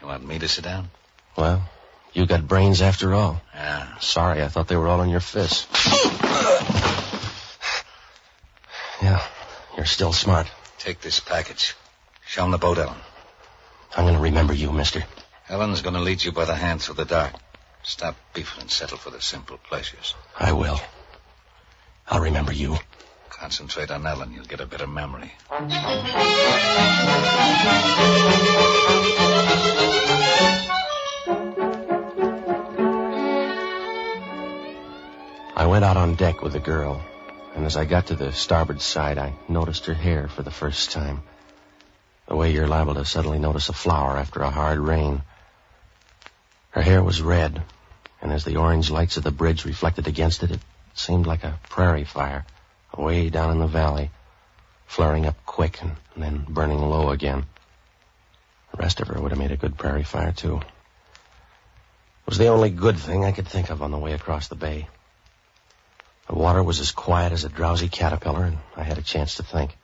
You 0.00 0.06
want 0.06 0.26
me 0.26 0.38
to 0.38 0.48
sit 0.48 0.64
down? 0.64 0.90
Well, 1.36 1.62
you 2.12 2.26
got 2.26 2.46
brains 2.46 2.82
after 2.82 3.14
all. 3.14 3.40
Yeah. 3.54 3.98
Sorry, 3.98 4.42
I 4.42 4.48
thought 4.48 4.68
they 4.68 4.76
were 4.76 4.88
all 4.88 5.02
in 5.02 5.10
your 5.10 5.20
fists. 5.20 5.66
yeah, 9.02 9.22
you're 9.76 9.86
still 9.86 10.12
smart. 10.12 10.50
Take 10.78 11.00
this 11.00 11.20
package. 11.20 11.74
Show 12.26 12.44
him 12.44 12.50
the 12.50 12.58
boat, 12.58 12.78
Ellen. 12.78 12.96
I'm 13.96 14.04
going 14.04 14.14
to 14.16 14.20
remember 14.20 14.54
you, 14.54 14.72
mister. 14.72 15.04
Ellen's 15.48 15.82
going 15.82 15.94
to 15.94 16.00
lead 16.00 16.22
you 16.22 16.32
by 16.32 16.44
the 16.44 16.54
hand 16.54 16.80
through 16.80 16.94
the 16.94 17.04
dark. 17.04 17.32
Stop 17.82 18.16
beefing 18.34 18.62
and 18.62 18.70
settle 18.70 18.98
for 18.98 19.10
the 19.10 19.20
simple 19.20 19.58
pleasures. 19.58 20.14
I 20.38 20.52
will. 20.52 20.80
I'll 22.08 22.20
remember 22.20 22.52
you. 22.52 22.78
Concentrate 23.30 23.90
on 23.90 24.06
Ellen. 24.06 24.32
You'll 24.32 24.44
get 24.44 24.60
a 24.60 24.66
better 24.66 24.86
memory. 24.86 25.32
out 35.90 35.96
on 35.96 36.14
deck 36.14 36.40
with 36.40 36.52
the 36.52 36.60
girl, 36.60 37.02
and 37.56 37.66
as 37.66 37.76
I 37.76 37.84
got 37.84 38.06
to 38.06 38.14
the 38.14 38.30
starboard 38.30 38.80
side, 38.80 39.18
I 39.18 39.34
noticed 39.48 39.86
her 39.86 39.94
hair 39.94 40.28
for 40.28 40.44
the 40.44 40.50
first 40.52 40.92
time. 40.92 41.24
The 42.28 42.36
way 42.36 42.52
you're 42.52 42.68
liable 42.68 42.94
to 42.94 43.04
suddenly 43.04 43.40
notice 43.40 43.68
a 43.68 43.72
flower 43.72 44.16
after 44.16 44.40
a 44.40 44.50
hard 44.50 44.78
rain. 44.78 45.22
Her 46.70 46.80
hair 46.80 47.02
was 47.02 47.20
red, 47.20 47.60
and 48.22 48.30
as 48.30 48.44
the 48.44 48.54
orange 48.54 48.88
lights 48.88 49.16
of 49.16 49.24
the 49.24 49.32
bridge 49.32 49.64
reflected 49.64 50.06
against 50.06 50.44
it, 50.44 50.52
it 50.52 50.60
seemed 50.94 51.26
like 51.26 51.42
a 51.42 51.58
prairie 51.68 52.04
fire, 52.04 52.46
away 52.92 53.28
down 53.28 53.50
in 53.50 53.58
the 53.58 53.66
valley, 53.66 54.12
flaring 54.86 55.26
up 55.26 55.44
quick 55.44 55.82
and, 55.82 55.96
and 56.14 56.22
then 56.22 56.46
burning 56.48 56.78
low 56.78 57.10
again. 57.10 57.46
The 58.70 58.76
rest 58.80 59.00
of 59.00 59.08
her 59.08 59.20
would 59.20 59.32
have 59.32 59.40
made 59.40 59.50
a 59.50 59.56
good 59.56 59.76
prairie 59.76 60.04
fire, 60.04 60.30
too. 60.30 60.58
It 60.58 62.26
was 62.26 62.38
the 62.38 62.46
only 62.46 62.70
good 62.70 62.96
thing 62.96 63.24
I 63.24 63.32
could 63.32 63.48
think 63.48 63.70
of 63.70 63.82
on 63.82 63.90
the 63.90 63.98
way 63.98 64.12
across 64.12 64.46
the 64.46 64.54
bay. 64.54 64.86
The 66.30 66.36
water 66.36 66.62
was 66.62 66.78
as 66.78 66.92
quiet 66.92 67.32
as 67.32 67.42
a 67.42 67.48
drowsy 67.48 67.88
caterpillar, 67.88 68.44
and 68.44 68.58
I 68.76 68.84
had 68.84 68.98
a 68.98 69.02
chance 69.02 69.34
to 69.34 69.42
think. 69.42 69.76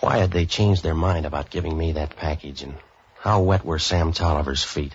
Why 0.00 0.18
had 0.18 0.30
they 0.30 0.44
changed 0.44 0.82
their 0.82 0.94
mind 0.94 1.24
about 1.24 1.48
giving 1.48 1.78
me 1.78 1.92
that 1.92 2.14
package, 2.16 2.62
and 2.62 2.74
how 3.20 3.40
wet 3.40 3.64
were 3.64 3.78
Sam 3.78 4.12
Tolliver's 4.12 4.62
feet? 4.62 4.94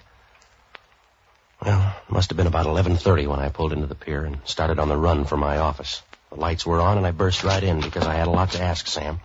Well, 1.66 1.96
it 2.08 2.12
must 2.12 2.30
have 2.30 2.38
been 2.38 2.46
about 2.46 2.68
11.30 2.68 3.26
when 3.26 3.40
I 3.40 3.50
pulled 3.50 3.74
into 3.74 3.88
the 3.88 3.96
pier 3.96 4.24
and 4.24 4.38
started 4.46 4.78
on 4.78 4.88
the 4.88 4.96
run 4.96 5.26
for 5.26 5.36
my 5.36 5.58
office. 5.58 6.04
The 6.30 6.40
lights 6.40 6.64
were 6.64 6.80
on, 6.80 7.00
and 7.00 7.08
I 7.08 7.12
burst 7.12 7.44
right 7.44 7.64
in 7.64 7.82
because 7.82 8.06
I 8.06 8.14
had 8.14 8.28
a 8.28 8.32
lot 8.32 8.52
to 8.52 8.62
ask 8.62 8.86
Sam. 8.86 9.22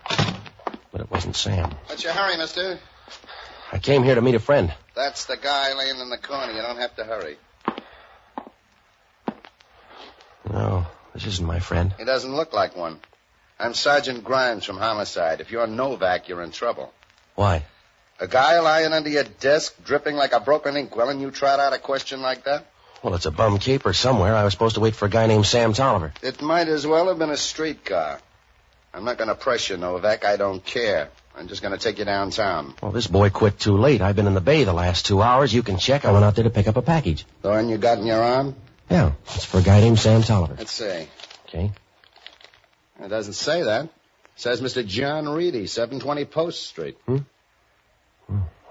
But 0.90 1.02
it 1.02 1.10
wasn't 1.10 1.36
Sam. 1.36 1.70
What's 1.84 2.02
your 2.02 2.14
hurry, 2.14 2.38
mister? 2.38 2.78
I 3.70 3.78
came 3.78 4.04
here 4.04 4.14
to 4.14 4.22
meet 4.22 4.36
a 4.36 4.40
friend. 4.40 4.72
That's 4.96 5.26
the 5.26 5.36
guy 5.36 5.74
laying 5.74 6.00
in 6.00 6.08
the 6.08 6.16
corner. 6.16 6.54
You 6.54 6.62
don't 6.62 6.78
have 6.78 6.96
to 6.96 7.04
hurry. 7.04 7.36
No, 10.50 10.86
this 11.12 11.26
isn't 11.26 11.46
my 11.46 11.60
friend. 11.60 11.94
He 11.98 12.04
doesn't 12.04 12.34
look 12.34 12.52
like 12.52 12.76
one. 12.76 12.98
I'm 13.58 13.74
Sergeant 13.74 14.24
Grimes 14.24 14.64
from 14.64 14.78
Homicide. 14.78 15.40
If 15.40 15.50
you're 15.50 15.66
Novak, 15.66 16.28
you're 16.28 16.42
in 16.42 16.50
trouble. 16.50 16.92
Why? 17.34 17.64
A 18.20 18.26
guy 18.26 18.58
lying 18.60 18.92
under 18.92 19.08
your 19.08 19.24
desk, 19.24 19.74
dripping 19.84 20.16
like 20.16 20.32
a 20.32 20.40
broken 20.40 20.76
inkwell, 20.76 21.08
and 21.08 21.20
you 21.20 21.30
trot 21.30 21.60
out 21.60 21.72
a 21.72 21.78
question 21.78 22.20
like 22.20 22.44
that? 22.44 22.66
Well, 23.02 23.14
it's 23.14 23.26
a 23.26 23.30
bum 23.30 23.58
caper 23.58 23.92
somewhere. 23.92 24.34
I 24.34 24.44
was 24.44 24.52
supposed 24.52 24.76
to 24.76 24.80
wait 24.80 24.94
for 24.94 25.06
a 25.06 25.10
guy 25.10 25.26
named 25.26 25.46
Sam 25.46 25.72
Tolliver. 25.72 26.12
It 26.22 26.40
might 26.40 26.68
as 26.68 26.86
well 26.86 27.08
have 27.08 27.18
been 27.18 27.30
a 27.30 27.36
streetcar. 27.36 28.20
I'm 28.92 29.04
not 29.04 29.18
going 29.18 29.28
to 29.28 29.34
press 29.34 29.68
you, 29.68 29.76
Novak. 29.76 30.24
I 30.24 30.36
don't 30.36 30.64
care. 30.64 31.10
I'm 31.36 31.48
just 31.48 31.62
going 31.62 31.72
to 31.72 31.78
take 31.78 31.98
you 31.98 32.04
downtown. 32.04 32.74
Well, 32.80 32.92
this 32.92 33.08
boy 33.08 33.30
quit 33.30 33.58
too 33.58 33.76
late. 33.76 34.00
I've 34.00 34.14
been 34.14 34.28
in 34.28 34.34
the 34.34 34.40
bay 34.40 34.64
the 34.64 34.72
last 34.72 35.06
two 35.06 35.20
hours. 35.20 35.52
You 35.52 35.62
can 35.62 35.78
check. 35.78 36.04
I 36.04 36.12
went 36.12 36.24
out 36.24 36.36
there 36.36 36.44
to 36.44 36.50
pick 36.50 36.68
up 36.68 36.76
a 36.76 36.82
package. 36.82 37.26
The 37.42 37.50
one 37.50 37.68
you 37.68 37.76
got 37.76 37.98
in 37.98 38.06
your 38.06 38.22
arm? 38.22 38.54
Yeah, 38.90 39.12
it's 39.34 39.44
for 39.44 39.58
a 39.58 39.62
guy 39.62 39.80
named 39.80 39.98
Sam 39.98 40.22
Tolliver. 40.22 40.56
Let's 40.58 40.72
see. 40.72 41.08
Okay. 41.48 41.72
It 43.02 43.08
doesn't 43.08 43.32
say 43.34 43.62
that. 43.62 43.84
It 43.86 43.90
says 44.36 44.60
Mr. 44.60 44.86
John 44.86 45.28
Reedy, 45.28 45.66
720 45.66 46.24
Post 46.26 46.66
Street. 46.66 46.96
Hmm? 47.06 47.18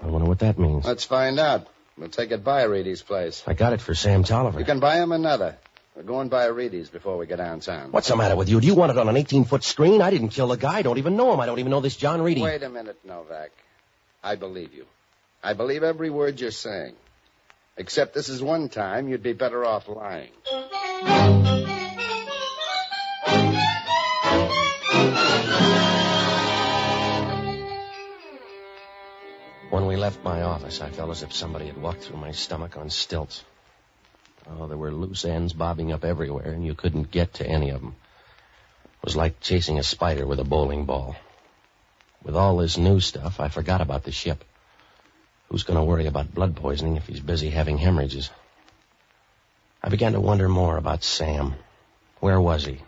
I 0.02 0.06
wonder 0.06 0.28
what 0.28 0.40
that 0.40 0.58
means. 0.58 0.84
Let's 0.84 1.04
find 1.04 1.38
out. 1.38 1.66
We'll 1.96 2.08
take 2.08 2.32
it 2.32 2.42
by 2.42 2.64
Reedy's 2.64 3.02
place. 3.02 3.42
I 3.46 3.54
got 3.54 3.72
it 3.72 3.80
for 3.80 3.94
Sam 3.94 4.24
Tolliver. 4.24 4.58
You 4.58 4.64
can 4.64 4.80
buy 4.80 4.96
him 4.96 5.12
another. 5.12 5.56
We're 5.94 6.02
going 6.02 6.28
by 6.28 6.46
Reedy's 6.46 6.90
before 6.90 7.16
we 7.16 7.26
get 7.26 7.36
downtown. 7.36 7.92
What's 7.92 8.08
the 8.08 8.16
matter 8.16 8.34
with 8.34 8.48
you? 8.48 8.60
Do 8.60 8.66
you 8.66 8.74
want 8.74 8.90
it 8.90 8.98
on 8.98 9.08
an 9.08 9.14
18-foot 9.14 9.62
screen? 9.62 10.02
I 10.02 10.10
didn't 10.10 10.30
kill 10.30 10.48
the 10.48 10.56
guy. 10.56 10.78
I 10.78 10.82
don't 10.82 10.98
even 10.98 11.16
know 11.16 11.32
him. 11.32 11.38
I 11.38 11.46
don't 11.46 11.60
even 11.60 11.70
know 11.70 11.80
this 11.80 11.96
John 11.96 12.20
Reedy. 12.20 12.42
Wait 12.42 12.64
a 12.64 12.68
minute, 12.68 12.98
Novak. 13.04 13.52
I 14.22 14.34
believe 14.34 14.74
you. 14.74 14.86
I 15.42 15.52
believe 15.52 15.84
every 15.84 16.10
word 16.10 16.40
you're 16.40 16.50
saying. 16.50 16.96
Except 17.76 18.14
this 18.14 18.28
is 18.28 18.40
one 18.40 18.68
time 18.68 19.08
you'd 19.08 19.22
be 19.22 19.32
better 19.32 19.64
off 19.64 19.88
lying. 19.88 20.30
When 29.70 29.86
we 29.86 29.96
left 29.96 30.22
my 30.22 30.42
office, 30.42 30.80
I 30.80 30.90
felt 30.90 31.10
as 31.10 31.24
if 31.24 31.32
somebody 31.32 31.66
had 31.66 31.76
walked 31.76 32.04
through 32.04 32.18
my 32.18 32.30
stomach 32.30 32.76
on 32.76 32.90
stilts. 32.90 33.42
Oh, 34.48 34.68
there 34.68 34.76
were 34.76 34.92
loose 34.92 35.24
ends 35.24 35.52
bobbing 35.52 35.90
up 35.90 36.04
everywhere, 36.04 36.52
and 36.52 36.64
you 36.64 36.74
couldn't 36.74 37.10
get 37.10 37.34
to 37.34 37.46
any 37.46 37.70
of 37.70 37.80
them. 37.80 37.96
It 39.02 39.04
was 39.04 39.16
like 39.16 39.40
chasing 39.40 39.80
a 39.80 39.82
spider 39.82 40.28
with 40.28 40.38
a 40.38 40.44
bowling 40.44 40.84
ball. 40.84 41.16
With 42.22 42.36
all 42.36 42.56
this 42.58 42.78
new 42.78 43.00
stuff, 43.00 43.40
I 43.40 43.48
forgot 43.48 43.80
about 43.80 44.04
the 44.04 44.12
ship. 44.12 44.44
Who's 45.54 45.62
going 45.62 45.78
to 45.78 45.84
worry 45.84 46.06
about 46.06 46.34
blood 46.34 46.56
poisoning 46.56 46.96
if 46.96 47.06
he's 47.06 47.20
busy 47.20 47.48
having 47.48 47.78
hemorrhages? 47.78 48.28
I 49.84 49.88
began 49.88 50.14
to 50.14 50.20
wonder 50.20 50.48
more 50.48 50.76
about 50.76 51.04
Sam. 51.04 51.54
Where 52.18 52.40
was 52.40 52.64
he? 52.64 52.80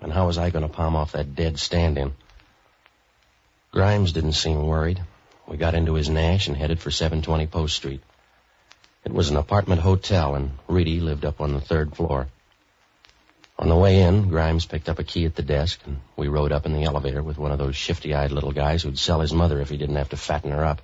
And 0.00 0.10
how 0.10 0.26
was 0.26 0.38
I 0.38 0.48
going 0.48 0.66
to 0.66 0.72
palm 0.72 0.96
off 0.96 1.12
that 1.12 1.34
dead 1.34 1.58
stand-in? 1.58 2.14
Grimes 3.72 4.12
didn't 4.12 4.32
seem 4.32 4.66
worried. 4.66 5.02
We 5.46 5.58
got 5.58 5.74
into 5.74 5.92
his 5.92 6.08
Nash 6.08 6.48
and 6.48 6.56
headed 6.56 6.80
for 6.80 6.90
720 6.90 7.46
Post 7.46 7.76
Street. 7.76 8.00
It 9.04 9.12
was 9.12 9.28
an 9.28 9.36
apartment 9.36 9.82
hotel, 9.82 10.34
and 10.34 10.52
Reedy 10.66 11.00
lived 11.00 11.26
up 11.26 11.42
on 11.42 11.52
the 11.52 11.60
third 11.60 11.94
floor. 11.94 12.28
On 13.58 13.68
the 13.68 13.76
way 13.76 14.00
in, 14.00 14.30
Grimes 14.30 14.64
picked 14.64 14.88
up 14.88 14.98
a 14.98 15.04
key 15.04 15.26
at 15.26 15.36
the 15.36 15.42
desk, 15.42 15.78
and 15.84 16.00
we 16.16 16.28
rode 16.28 16.52
up 16.52 16.64
in 16.64 16.72
the 16.72 16.84
elevator 16.84 17.22
with 17.22 17.36
one 17.36 17.52
of 17.52 17.58
those 17.58 17.76
shifty-eyed 17.76 18.32
little 18.32 18.52
guys 18.52 18.82
who'd 18.82 18.98
sell 18.98 19.20
his 19.20 19.34
mother 19.34 19.60
if 19.60 19.68
he 19.68 19.76
didn't 19.76 19.96
have 19.96 20.08
to 20.08 20.16
fatten 20.16 20.50
her 20.50 20.64
up. 20.64 20.80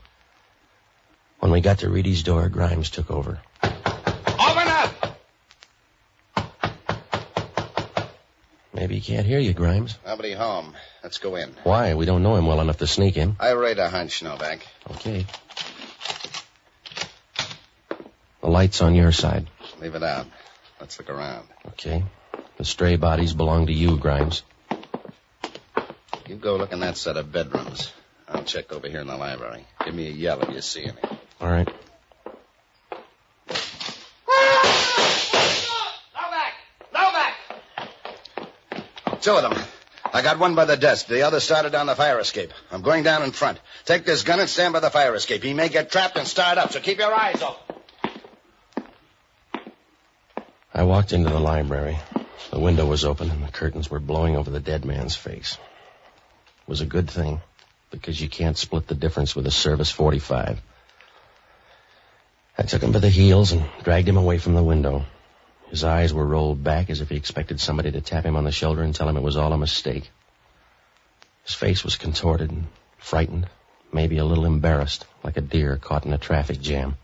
When 1.41 1.53
we 1.53 1.61
got 1.63 1.79
to 1.81 1.89
Reedy's 1.89 2.23
door, 2.23 2.49
Grimes 2.51 2.91
took 2.91 3.11
over. 3.11 3.41
Open 3.63 4.69
up! 4.69 5.19
Maybe 8.75 8.95
he 8.97 9.01
can't 9.01 9.27
hear 9.27 9.39
you, 9.39 9.55
Grimes. 9.55 9.97
Nobody 10.07 10.33
home. 10.33 10.75
Let's 11.03 11.19
go 11.19 11.37
in. 11.37 11.57
Why? 11.65 11.95
We 11.95 12.05
don't 12.05 12.23
know 12.23 12.37
him 12.37 12.47
well 12.47 12.61
enough 12.61 12.77
to 12.79 12.87
sneak 12.87 13.17
in. 13.17 13.37
I 13.41 13.51
rate 13.51 13.79
a 13.79 13.89
hunch, 13.89 14.23
Novak. 14.23 14.67
Okay. 14.93 15.27
The 18.43 18.49
light's 18.49 18.83
on 18.83 18.95
your 18.95 19.13
side. 19.13 19.49
Leave 19.81 19.95
it 19.95 20.03
out. 20.03 20.27
Let's 20.79 20.99
look 20.99 21.09
around. 21.09 21.49
Okay. 21.69 22.05
The 22.59 22.65
stray 22.65 22.97
bodies 22.97 23.33
belong 23.33 23.67
to 23.67 23.73
you, 23.73 23.97
Grimes. 23.97 24.43
You 26.29 26.37
go 26.37 26.57
look 26.57 26.73
in 26.73 26.81
that 26.81 26.99
set 26.99 27.17
of 27.17 27.33
bedrooms. 27.33 27.93
I'll 28.29 28.45
check 28.45 28.73
over 28.73 28.89
here 28.89 29.01
in 29.01 29.07
the 29.07 29.17
library. 29.17 29.67
Give 29.85 29.95
me 29.95 30.07
a 30.07 30.13
yell 30.13 30.41
if 30.43 30.51
you 30.51 30.61
see 30.61 30.85
any. 30.85 31.19
All 31.41 31.49
right. 31.49 31.69
Novak! 36.15 36.53
Novak! 36.93 37.35
Two 39.23 39.33
of 39.33 39.43
them. 39.43 39.55
I 40.13 40.23
got 40.23 40.39
one 40.39 40.55
by 40.55 40.67
the 40.67 40.77
desk. 40.77 41.07
The 41.07 41.23
other 41.23 41.41
started 41.41 41.73
down 41.73 41.87
the 41.87 41.95
fire 41.95 42.19
escape. 42.19 42.53
I'm 42.71 42.83
going 42.83 43.05
down 43.05 43.23
in 43.23 43.31
front. 43.31 43.59
Take 43.87 44.05
this 44.05 44.23
gun 44.23 44.41
and 44.41 44.51
stand 44.51 44.75
by 44.75 44.81
the 44.81 44.91
fire 44.91 45.15
escape. 45.15 45.43
He 45.43 45.55
may 45.55 45.69
get 45.69 45.91
trapped 45.91 46.17
and 46.17 46.27
start 46.27 46.59
up, 46.59 46.73
so 46.73 46.81
keep 46.81 46.99
your 46.99 47.15
eyes 47.15 47.41
open. 47.43 47.77
I 50.75 50.83
walked 50.83 51.13
into 51.13 51.31
the 51.31 51.41
library. 51.41 51.99
The 52.51 52.59
window 52.59 52.85
was 52.87 53.05
open 53.05 53.31
and 53.31 53.43
the 53.43 53.51
curtains 53.51 53.91
were 53.91 54.01
blowing 54.01 54.37
over 54.37 54.51
the 54.51 54.61
dead 54.61 54.85
man's 54.85 55.17
face. 55.17 55.57
It 56.63 56.69
was 56.69 56.81
a 56.81 56.87
good 56.87 57.09
thing, 57.11 57.41
because 57.91 58.21
you 58.21 58.29
can't 58.29 58.59
split 58.59 58.87
the 58.89 58.95
difference 58.95 59.35
with 59.35 59.47
a 59.47 59.51
service 59.51 59.91
45. 59.91 60.61
I 62.61 62.64
took 62.64 62.83
him 62.83 62.93
by 62.93 62.99
the 62.99 63.09
heels 63.09 63.52
and 63.52 63.64
dragged 63.85 64.07
him 64.07 64.19
away 64.19 64.37
from 64.37 64.55
the 64.55 64.62
window. 64.62 65.07
His 65.71 65.83
eyes 65.83 66.12
were 66.12 66.26
rolled 66.26 66.62
back 66.62 66.90
as 66.90 67.00
if 67.00 67.09
he 67.09 67.17
expected 67.17 67.59
somebody 67.59 67.90
to 67.93 68.02
tap 68.02 68.26
him 68.26 68.37
on 68.37 68.45
the 68.45 68.52
shoulder 68.52 68.83
and 68.83 68.95
tell 68.95 69.09
him 69.09 69.17
it 69.17 69.23
was 69.23 69.38
all 69.38 69.55
a 69.55 69.57
mistake. 69.57 70.11
His 71.47 71.55
face 71.55 71.83
was 71.83 71.97
contorted 71.97 72.50
and 72.50 72.67
frightened, 72.99 73.49
maybe 73.95 74.19
a 74.19 74.26
little 74.26 74.45
embarrassed, 74.45 75.07
like 75.25 75.38
a 75.38 75.40
deer 75.40 75.79
caught 75.79 76.05
in 76.05 76.12
a 76.12 76.19
traffic 76.19 76.61
jam. 76.61 76.99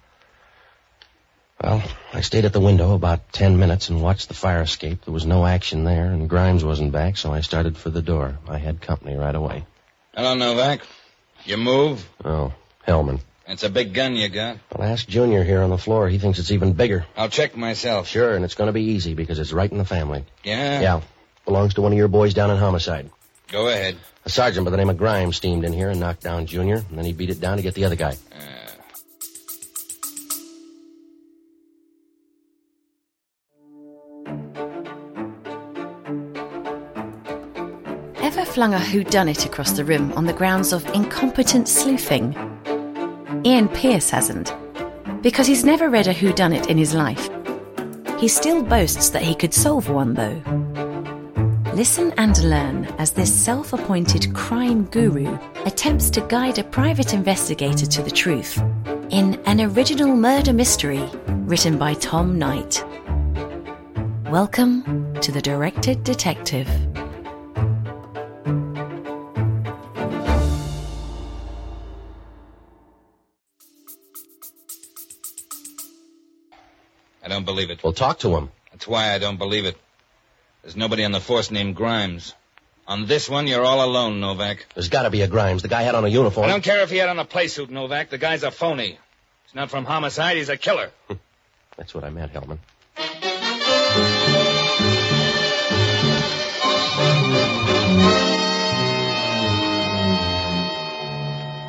Well, 1.62 1.82
I 2.12 2.20
stayed 2.20 2.44
at 2.44 2.52
the 2.52 2.60
window 2.60 2.92
about 2.92 3.32
ten 3.32 3.58
minutes 3.58 3.88
and 3.88 4.02
watched 4.02 4.28
the 4.28 4.34
fire 4.34 4.60
escape. 4.60 5.06
There 5.06 5.14
was 5.14 5.25
no 5.25 5.46
action 5.46 5.84
there, 5.84 6.12
and 6.12 6.28
Grimes 6.28 6.64
wasn't 6.64 6.92
back, 6.92 7.16
so 7.16 7.32
I 7.32 7.40
started 7.40 7.78
for 7.78 7.88
the 7.88 8.02
door. 8.02 8.36
I 8.46 8.58
had 8.58 8.82
company 8.82 9.16
right 9.16 9.34
away. 9.34 9.64
Hello, 10.14 10.34
Novak. 10.34 10.82
You 11.46 11.56
move? 11.56 12.06
Oh, 12.22 12.52
Hellman. 12.86 13.20
It's 13.48 13.62
a 13.62 13.70
big 13.70 13.94
gun 13.94 14.16
you 14.16 14.28
got. 14.28 14.58
Well, 14.76 14.88
ask 14.88 15.06
Junior 15.06 15.44
here 15.44 15.62
on 15.62 15.70
the 15.70 15.78
floor. 15.78 16.08
He 16.08 16.18
thinks 16.18 16.40
it's 16.40 16.50
even 16.50 16.72
bigger. 16.72 17.06
I'll 17.16 17.28
check 17.28 17.56
myself. 17.56 18.08
Sure, 18.08 18.34
and 18.34 18.44
it's 18.44 18.54
going 18.54 18.66
to 18.66 18.72
be 18.72 18.82
easy 18.82 19.14
because 19.14 19.38
it's 19.38 19.52
right 19.52 19.70
in 19.70 19.78
the 19.78 19.84
family. 19.84 20.24
Yeah? 20.42 20.80
Yeah. 20.80 21.00
Belongs 21.44 21.74
to 21.74 21.82
one 21.82 21.92
of 21.92 21.98
your 21.98 22.08
boys 22.08 22.34
down 22.34 22.50
in 22.50 22.56
homicide. 22.56 23.08
Go 23.48 23.68
ahead. 23.68 23.96
A 24.24 24.28
sergeant 24.28 24.64
by 24.64 24.72
the 24.72 24.76
name 24.76 24.90
of 24.90 24.98
Grimes 24.98 25.36
steamed 25.36 25.64
in 25.64 25.72
here 25.72 25.90
and 25.90 26.00
knocked 26.00 26.22
down 26.22 26.46
Junior, 26.46 26.84
and 26.88 26.98
then 26.98 27.04
he 27.04 27.12
beat 27.12 27.30
it 27.30 27.40
down 27.40 27.58
to 27.58 27.62
get 27.62 27.74
the 27.74 27.84
other 27.84 27.94
guy. 27.94 28.16
Uh. 28.32 28.42
Ever 38.22 38.44
flung 38.44 38.74
a 38.74 38.78
whodunit 38.78 39.46
across 39.46 39.70
the 39.70 39.84
room 39.84 40.12
on 40.14 40.26
the 40.26 40.32
grounds 40.32 40.72
of 40.72 40.84
incompetent 40.86 41.68
sleuthing? 41.68 42.55
Ian 43.46 43.68
Pierce 43.68 44.10
hasn't, 44.10 44.52
because 45.22 45.46
he's 45.46 45.64
never 45.64 45.88
read 45.88 46.08
a 46.08 46.12
whodunit 46.12 46.66
in 46.66 46.76
his 46.76 46.94
life. 46.94 47.30
He 48.18 48.26
still 48.26 48.60
boasts 48.60 49.10
that 49.10 49.22
he 49.22 49.36
could 49.36 49.54
solve 49.54 49.88
one, 49.88 50.14
though. 50.14 50.42
Listen 51.72 52.12
and 52.16 52.36
learn 52.42 52.86
as 52.98 53.12
this 53.12 53.32
self 53.32 53.72
appointed 53.72 54.34
crime 54.34 54.86
guru 54.86 55.38
attempts 55.64 56.10
to 56.10 56.22
guide 56.22 56.58
a 56.58 56.64
private 56.64 57.14
investigator 57.14 57.86
to 57.86 58.02
the 58.02 58.10
truth 58.10 58.60
in 59.10 59.40
an 59.46 59.60
original 59.60 60.16
murder 60.16 60.52
mystery 60.52 61.08
written 61.28 61.78
by 61.78 61.94
Tom 61.94 62.40
Knight. 62.40 62.84
Welcome 64.28 65.14
to 65.20 65.30
the 65.30 65.40
Directed 65.40 66.02
Detective. 66.02 66.68
Believe 77.46 77.70
it. 77.70 77.82
Well, 77.82 77.92
talk 77.92 78.18
to 78.20 78.36
him. 78.36 78.50
That's 78.72 78.86
why 78.86 79.14
I 79.14 79.18
don't 79.18 79.38
believe 79.38 79.64
it. 79.64 79.76
There's 80.62 80.76
nobody 80.76 81.04
on 81.04 81.12
the 81.12 81.20
force 81.20 81.50
named 81.50 81.76
Grimes. 81.76 82.34
On 82.88 83.06
this 83.06 83.28
one, 83.28 83.46
you're 83.46 83.64
all 83.64 83.84
alone, 83.84 84.20
Novak. 84.20 84.66
There's 84.74 84.88
got 84.88 85.02
to 85.02 85.10
be 85.10 85.22
a 85.22 85.28
Grimes. 85.28 85.62
The 85.62 85.68
guy 85.68 85.82
had 85.82 85.94
on 85.94 86.04
a 86.04 86.08
uniform. 86.08 86.46
I 86.46 86.50
don't 86.50 86.62
care 86.62 86.82
if 86.82 86.90
he 86.90 86.98
had 86.98 87.08
on 87.08 87.18
a 87.18 87.24
play 87.24 87.48
suit, 87.48 87.70
Novak. 87.70 88.10
The 88.10 88.18
guy's 88.18 88.42
a 88.42 88.50
phony. 88.50 88.98
He's 89.44 89.54
not 89.54 89.70
from 89.70 89.84
homicide. 89.84 90.36
He's 90.36 90.48
a 90.48 90.56
killer. 90.56 90.90
Hmm. 91.08 91.14
That's 91.76 91.94
what 91.94 92.04
I 92.04 92.10
meant, 92.10 92.32
Hellman. 92.32 92.58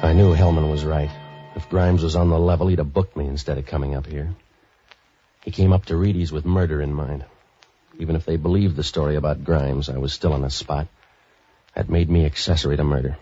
I 0.03 0.13
knew 0.13 0.33
Hellman 0.33 0.69
was 0.69 0.85
right. 0.85 1.09
If 1.55 1.69
Grimes 1.69 2.03
was 2.03 2.15
on 2.15 2.29
the 2.29 2.39
level, 2.39 2.67
he'd 2.67 2.79
have 2.79 2.93
booked 2.93 3.17
me 3.17 3.25
instead 3.27 3.57
of 3.57 3.65
coming 3.65 3.95
up 3.95 4.05
here. 4.05 4.35
He 5.47 5.51
came 5.51 5.71
up 5.71 5.85
to 5.85 5.95
Reedy's 5.95 6.33
with 6.33 6.43
murder 6.43 6.81
in 6.81 6.93
mind. 6.93 7.23
Even 7.99 8.17
if 8.17 8.25
they 8.25 8.35
believed 8.35 8.75
the 8.75 8.83
story 8.83 9.15
about 9.15 9.45
Grimes, 9.45 9.87
I 9.87 9.97
was 9.97 10.11
still 10.11 10.33
on 10.33 10.41
the 10.41 10.49
spot. 10.49 10.89
That 11.73 11.89
made 11.89 12.09
me 12.09 12.25
accessory 12.25 12.75
to 12.75 12.83
murder. 12.83 13.17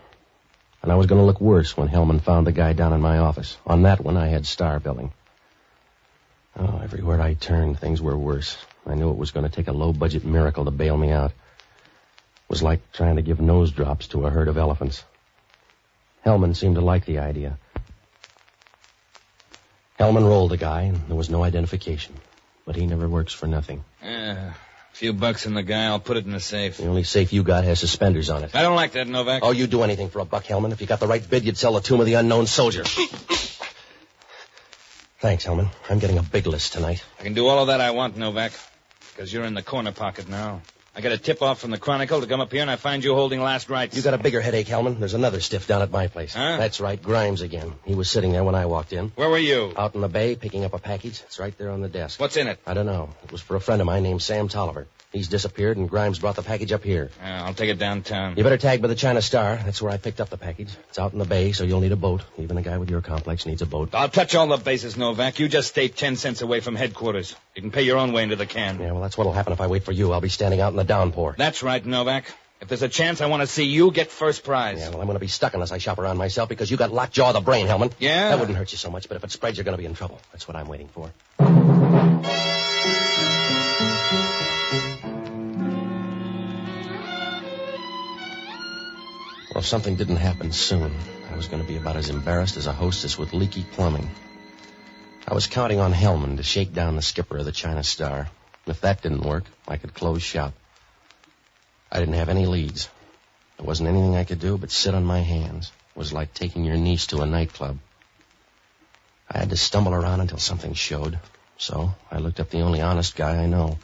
And 0.82 0.90
I 0.90 0.96
was 0.96 1.06
going 1.06 1.20
to 1.20 1.24
look 1.24 1.40
worse 1.40 1.76
when 1.76 1.86
Hellman 1.86 2.20
found 2.20 2.44
the 2.44 2.50
guy 2.50 2.72
down 2.72 2.92
in 2.92 3.00
my 3.00 3.18
office. 3.18 3.56
On 3.64 3.82
that 3.82 4.00
one, 4.00 4.16
I 4.16 4.26
had 4.26 4.44
star 4.44 4.80
billing. 4.80 5.12
Oh, 6.56 6.80
everywhere 6.82 7.20
I 7.20 7.34
turned, 7.34 7.78
things 7.78 8.02
were 8.02 8.18
worse. 8.18 8.58
I 8.84 8.96
knew 8.96 9.10
it 9.10 9.18
was 9.18 9.30
going 9.30 9.48
to 9.48 9.56
take 9.56 9.68
a 9.68 9.72
low-budget 9.72 10.24
miracle 10.24 10.64
to 10.64 10.72
bail 10.72 10.96
me 10.96 11.12
out. 11.12 11.30
It 11.30 12.50
was 12.50 12.60
like 12.60 12.90
trying 12.90 13.16
to 13.16 13.22
give 13.22 13.40
nose 13.40 13.70
drops 13.70 14.08
to 14.08 14.26
a 14.26 14.30
herd 14.30 14.48
of 14.48 14.58
elephants. 14.58 15.04
Hellman 16.24 16.56
seemed 16.56 16.74
to 16.74 16.80
like 16.80 17.06
the 17.06 17.20
idea. 17.20 17.56
Hellman 19.98 20.28
rolled 20.28 20.50
the 20.50 20.56
guy, 20.56 20.82
and 20.82 20.96
there 21.08 21.16
was 21.16 21.30
no 21.30 21.42
identification. 21.42 22.14
But 22.66 22.76
he 22.76 22.86
never 22.86 23.08
works 23.08 23.32
for 23.32 23.46
nothing. 23.46 23.84
Yeah, 24.02 24.52
a 24.52 24.54
few 24.92 25.12
bucks 25.12 25.46
in 25.46 25.54
the 25.54 25.62
guy. 25.62 25.86
I'll 25.86 26.00
put 26.00 26.16
it 26.16 26.26
in 26.26 26.32
the 26.32 26.40
safe. 26.40 26.78
The 26.78 26.86
only 26.86 27.04
safe 27.04 27.32
you 27.32 27.42
got 27.42 27.64
has 27.64 27.78
suspenders 27.80 28.28
on 28.28 28.44
it. 28.44 28.54
I 28.54 28.62
don't 28.62 28.76
like 28.76 28.92
that, 28.92 29.06
Novak. 29.06 29.42
Oh, 29.44 29.52
you'd 29.52 29.70
do 29.70 29.82
anything 29.82 30.08
for 30.10 30.18
a 30.18 30.24
buck, 30.24 30.44
Hellman. 30.44 30.72
If 30.72 30.80
you 30.80 30.86
got 30.86 31.00
the 31.00 31.06
right 31.06 31.22
bid, 31.28 31.44
you'd 31.44 31.56
sell 31.56 31.74
the 31.74 31.80
tomb 31.80 32.00
of 32.00 32.06
the 32.06 32.14
unknown 32.14 32.46
soldier. 32.46 32.84
Thanks, 35.18 35.46
Hellman. 35.46 35.70
I'm 35.88 35.98
getting 35.98 36.18
a 36.18 36.22
big 36.22 36.46
list 36.46 36.72
tonight. 36.74 37.02
I 37.18 37.22
can 37.22 37.34
do 37.34 37.46
all 37.46 37.60
of 37.60 37.68
that 37.68 37.80
I 37.80 37.92
want, 37.92 38.16
Novak. 38.16 38.52
Because 39.14 39.32
you're 39.32 39.44
in 39.44 39.54
the 39.54 39.62
corner 39.62 39.92
pocket 39.92 40.28
now. 40.28 40.60
I 40.96 41.02
got 41.02 41.12
a 41.12 41.18
tip 41.18 41.42
off 41.42 41.58
from 41.58 41.72
the 41.72 41.76
Chronicle 41.76 42.22
to 42.22 42.26
come 42.26 42.40
up 42.40 42.50
here, 42.50 42.62
and 42.62 42.70
I 42.70 42.76
find 42.76 43.04
you 43.04 43.14
holding 43.14 43.42
last 43.42 43.68
rites. 43.68 43.94
You 43.94 44.02
got 44.02 44.14
a 44.14 44.18
bigger 44.18 44.40
headache, 44.40 44.66
Hellman. 44.66 44.98
There's 44.98 45.12
another 45.12 45.40
stiff 45.40 45.66
down 45.66 45.82
at 45.82 45.90
my 45.90 46.06
place. 46.06 46.32
Huh? 46.32 46.56
That's 46.56 46.80
right, 46.80 47.00
Grimes 47.00 47.42
again. 47.42 47.74
He 47.84 47.94
was 47.94 48.08
sitting 48.08 48.32
there 48.32 48.42
when 48.42 48.54
I 48.54 48.64
walked 48.64 48.94
in. 48.94 49.12
Where 49.14 49.28
were 49.28 49.36
you? 49.36 49.74
Out 49.76 49.94
in 49.94 50.00
the 50.00 50.08
bay, 50.08 50.36
picking 50.36 50.64
up 50.64 50.72
a 50.72 50.78
package. 50.78 51.20
It's 51.26 51.38
right 51.38 51.56
there 51.58 51.68
on 51.68 51.82
the 51.82 51.88
desk. 51.90 52.18
What's 52.18 52.38
in 52.38 52.46
it? 52.46 52.58
I 52.66 52.72
don't 52.72 52.86
know. 52.86 53.10
It 53.24 53.30
was 53.30 53.42
for 53.42 53.56
a 53.56 53.60
friend 53.60 53.82
of 53.82 53.86
mine 53.86 54.04
named 54.04 54.22
Sam 54.22 54.48
Tolliver. 54.48 54.86
He's 55.16 55.28
disappeared, 55.28 55.78
and 55.78 55.88
Grimes 55.88 56.18
brought 56.18 56.36
the 56.36 56.42
package 56.42 56.72
up 56.72 56.84
here. 56.84 57.10
Yeah, 57.22 57.44
I'll 57.44 57.54
take 57.54 57.70
it 57.70 57.78
downtown. 57.78 58.36
You 58.36 58.42
better 58.42 58.58
tag 58.58 58.82
by 58.82 58.88
the 58.88 58.94
China 58.94 59.22
Star. 59.22 59.56
That's 59.56 59.80
where 59.80 59.90
I 59.90 59.96
picked 59.96 60.20
up 60.20 60.28
the 60.28 60.36
package. 60.36 60.68
It's 60.90 60.98
out 60.98 61.14
in 61.14 61.18
the 61.18 61.24
bay, 61.24 61.52
so 61.52 61.64
you'll 61.64 61.80
need 61.80 61.92
a 61.92 61.96
boat. 61.96 62.22
Even 62.38 62.58
a 62.58 62.62
guy 62.62 62.76
with 62.76 62.90
your 62.90 63.00
complex 63.00 63.46
needs 63.46 63.62
a 63.62 63.66
boat. 63.66 63.94
I'll 63.94 64.10
touch 64.10 64.34
all 64.34 64.46
the 64.46 64.58
bases, 64.58 64.98
Novak. 64.98 65.38
You 65.38 65.48
just 65.48 65.68
stay 65.68 65.88
ten 65.88 66.16
cents 66.16 66.42
away 66.42 66.60
from 66.60 66.76
headquarters. 66.76 67.34
You 67.54 67.62
can 67.62 67.70
pay 67.70 67.82
your 67.82 67.96
own 67.96 68.12
way 68.12 68.24
into 68.24 68.36
the 68.36 68.44
can. 68.44 68.78
Yeah, 68.78 68.92
well, 68.92 69.00
that's 69.00 69.16
what'll 69.16 69.32
happen 69.32 69.54
if 69.54 69.60
I 69.62 69.68
wait 69.68 69.84
for 69.84 69.92
you. 69.92 70.12
I'll 70.12 70.20
be 70.20 70.28
standing 70.28 70.60
out 70.60 70.72
in 70.72 70.76
the 70.76 70.84
downpour. 70.84 71.34
That's 71.38 71.62
right, 71.62 71.84
Novak. 71.84 72.26
If 72.60 72.68
there's 72.68 72.82
a 72.82 72.88
chance, 72.88 73.20
I 73.20 73.26
want 73.26 73.40
to 73.42 73.46
see 73.46 73.64
you 73.64 73.90
get 73.90 74.10
first 74.10 74.44
prize. 74.44 74.78
Yeah, 74.78 74.90
well, 74.90 75.00
I'm 75.00 75.06
going 75.06 75.16
to 75.16 75.20
be 75.20 75.28
stuck 75.28 75.54
unless 75.54 75.72
I 75.72 75.78
shop 75.78 75.98
around 75.98 76.16
myself 76.18 76.48
because 76.48 76.70
you 76.70 76.76
got 76.76 76.92
lockjaw 76.92 77.28
of 77.28 77.34
the 77.34 77.40
brain, 77.40 77.66
Hellman. 77.66 77.92
Yeah? 77.98 78.30
That 78.30 78.38
wouldn't 78.38 78.56
hurt 78.56 78.72
you 78.72 78.78
so 78.78 78.90
much, 78.90 79.08
but 79.08 79.16
if 79.16 79.24
it 79.24 79.30
spreads, 79.30 79.56
you're 79.56 79.64
going 79.64 79.76
to 79.76 79.82
be 79.82 79.86
in 79.86 79.94
trouble. 79.94 80.20
That's 80.32 80.46
what 80.46 80.56
I'm 80.56 80.68
waiting 80.68 80.88
for. 80.88 81.12
Well, 89.56 89.62
if 89.62 89.68
something 89.68 89.96
didn't 89.96 90.16
happen 90.16 90.52
soon, 90.52 90.94
I 91.32 91.34
was 91.34 91.48
going 91.48 91.62
to 91.62 91.66
be 91.66 91.78
about 91.78 91.96
as 91.96 92.10
embarrassed 92.10 92.58
as 92.58 92.66
a 92.66 92.74
hostess 92.74 93.16
with 93.16 93.32
leaky 93.32 93.64
plumbing. 93.72 94.10
I 95.26 95.32
was 95.32 95.46
counting 95.46 95.80
on 95.80 95.94
Hellman 95.94 96.36
to 96.36 96.42
shake 96.42 96.74
down 96.74 96.94
the 96.94 97.00
skipper 97.00 97.38
of 97.38 97.46
the 97.46 97.52
China 97.52 97.82
Star. 97.82 98.28
If 98.66 98.82
that 98.82 99.00
didn't 99.00 99.22
work, 99.22 99.44
I 99.66 99.78
could 99.78 99.94
close 99.94 100.22
shop. 100.22 100.52
I 101.90 102.00
didn't 102.00 102.16
have 102.16 102.28
any 102.28 102.44
leads. 102.44 102.90
There 103.56 103.64
wasn't 103.64 103.88
anything 103.88 104.14
I 104.14 104.24
could 104.24 104.40
do 104.40 104.58
but 104.58 104.70
sit 104.70 104.94
on 104.94 105.06
my 105.06 105.20
hands. 105.20 105.72
It 105.94 105.98
was 105.98 106.12
like 106.12 106.34
taking 106.34 106.66
your 106.66 106.76
niece 106.76 107.06
to 107.06 107.22
a 107.22 107.26
nightclub. 107.26 107.78
I 109.30 109.38
had 109.38 109.48
to 109.48 109.56
stumble 109.56 109.94
around 109.94 110.20
until 110.20 110.36
something 110.36 110.74
showed. 110.74 111.18
So 111.56 111.94
I 112.10 112.18
looked 112.18 112.40
up 112.40 112.50
the 112.50 112.60
only 112.60 112.82
honest 112.82 113.16
guy 113.16 113.38
I 113.38 113.46
know. 113.46 113.78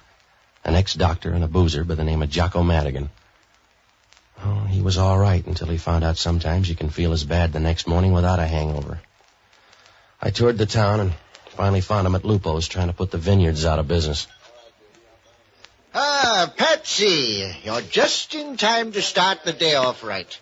An 0.66 0.74
ex-doctor 0.74 1.32
and 1.32 1.42
a 1.42 1.48
boozer 1.48 1.82
by 1.82 1.94
the 1.94 2.04
name 2.04 2.20
of 2.20 2.28
Jocko 2.28 2.62
Madigan. 2.62 3.08
Oh, 4.44 4.66
he 4.68 4.82
was 4.82 4.98
all 4.98 5.18
right 5.18 5.44
until 5.46 5.68
he 5.68 5.78
found 5.78 6.02
out 6.04 6.18
sometimes 6.18 6.68
you 6.68 6.74
can 6.74 6.90
feel 6.90 7.12
as 7.12 7.24
bad 7.24 7.52
the 7.52 7.60
next 7.60 7.86
morning 7.86 8.12
without 8.12 8.40
a 8.40 8.46
hangover. 8.46 9.00
I 10.20 10.30
toured 10.30 10.58
the 10.58 10.66
town 10.66 11.00
and 11.00 11.12
finally 11.50 11.80
found 11.80 12.06
him 12.06 12.14
at 12.14 12.24
Lupo's 12.24 12.66
trying 12.66 12.88
to 12.88 12.92
put 12.92 13.10
the 13.10 13.18
vineyards 13.18 13.64
out 13.64 13.78
of 13.78 13.86
business. 13.86 14.26
Ah, 15.94 16.52
Patsy, 16.56 17.54
you're 17.64 17.82
just 17.82 18.34
in 18.34 18.56
time 18.56 18.92
to 18.92 19.02
start 19.02 19.44
the 19.44 19.52
day 19.52 19.74
off 19.74 20.02
right. 20.02 20.38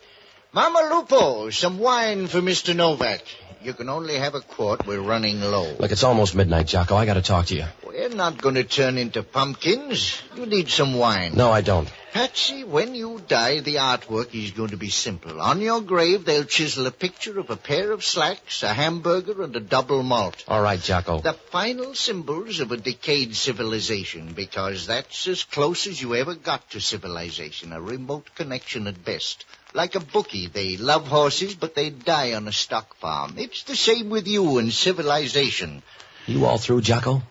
Mama 0.52 0.94
Lupo, 0.94 1.50
some 1.50 1.78
wine 1.78 2.26
for 2.26 2.40
Mr. 2.40 2.74
Novak. 2.74 3.22
You 3.62 3.74
can 3.74 3.88
only 3.88 4.14
have 4.14 4.34
a 4.34 4.40
quart. 4.40 4.86
We're 4.86 5.00
running 5.00 5.40
low. 5.40 5.74
Look, 5.78 5.90
it's 5.90 6.04
almost 6.04 6.34
midnight, 6.34 6.66
Jocko. 6.66 6.96
I 6.96 7.04
gotta 7.04 7.20
talk 7.20 7.46
to 7.46 7.56
you. 7.56 7.64
We're 7.90 8.08
not 8.08 8.40
going 8.40 8.54
to 8.54 8.62
turn 8.62 8.98
into 8.98 9.24
pumpkins. 9.24 10.22
You 10.36 10.46
need 10.46 10.68
some 10.68 10.94
wine. 10.94 11.32
No, 11.34 11.50
I 11.50 11.60
don't. 11.60 11.90
Patsy, 12.12 12.62
when 12.62 12.94
you 12.94 13.20
die, 13.26 13.58
the 13.58 13.76
artwork 13.76 14.32
is 14.32 14.52
going 14.52 14.70
to 14.70 14.76
be 14.76 14.90
simple. 14.90 15.40
On 15.40 15.60
your 15.60 15.80
grave, 15.80 16.24
they'll 16.24 16.44
chisel 16.44 16.86
a 16.86 16.92
picture 16.92 17.40
of 17.40 17.50
a 17.50 17.56
pair 17.56 17.90
of 17.90 18.04
slacks, 18.04 18.62
a 18.62 18.72
hamburger, 18.72 19.42
and 19.42 19.56
a 19.56 19.60
double 19.60 20.04
malt. 20.04 20.44
All 20.46 20.62
right, 20.62 20.80
Jocko. 20.80 21.18
The 21.18 21.32
final 21.32 21.96
symbols 21.96 22.60
of 22.60 22.70
a 22.70 22.76
decayed 22.76 23.34
civilization, 23.34 24.34
because 24.34 24.86
that's 24.86 25.26
as 25.26 25.42
close 25.42 25.88
as 25.88 26.00
you 26.00 26.14
ever 26.14 26.36
got 26.36 26.70
to 26.70 26.80
civilization, 26.80 27.72
a 27.72 27.80
remote 27.80 28.30
connection 28.36 28.86
at 28.86 29.04
best. 29.04 29.44
Like 29.74 29.96
a 29.96 30.00
bookie, 30.00 30.46
they 30.46 30.76
love 30.76 31.08
horses, 31.08 31.56
but 31.56 31.74
they 31.74 31.90
die 31.90 32.34
on 32.34 32.46
a 32.46 32.52
stock 32.52 32.94
farm. 32.98 33.34
It's 33.36 33.64
the 33.64 33.74
same 33.74 34.10
with 34.10 34.28
you 34.28 34.58
and 34.58 34.72
civilization. 34.72 35.82
You 36.28 36.46
all 36.46 36.58
through, 36.58 36.82
Jocko? 36.82 37.22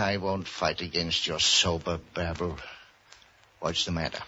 I 0.00 0.16
won't 0.16 0.48
fight 0.48 0.80
against 0.80 1.26
your 1.26 1.38
sober 1.38 2.00
babble. 2.14 2.56
What's 3.60 3.84
the 3.84 3.92
matter? 3.92 4.18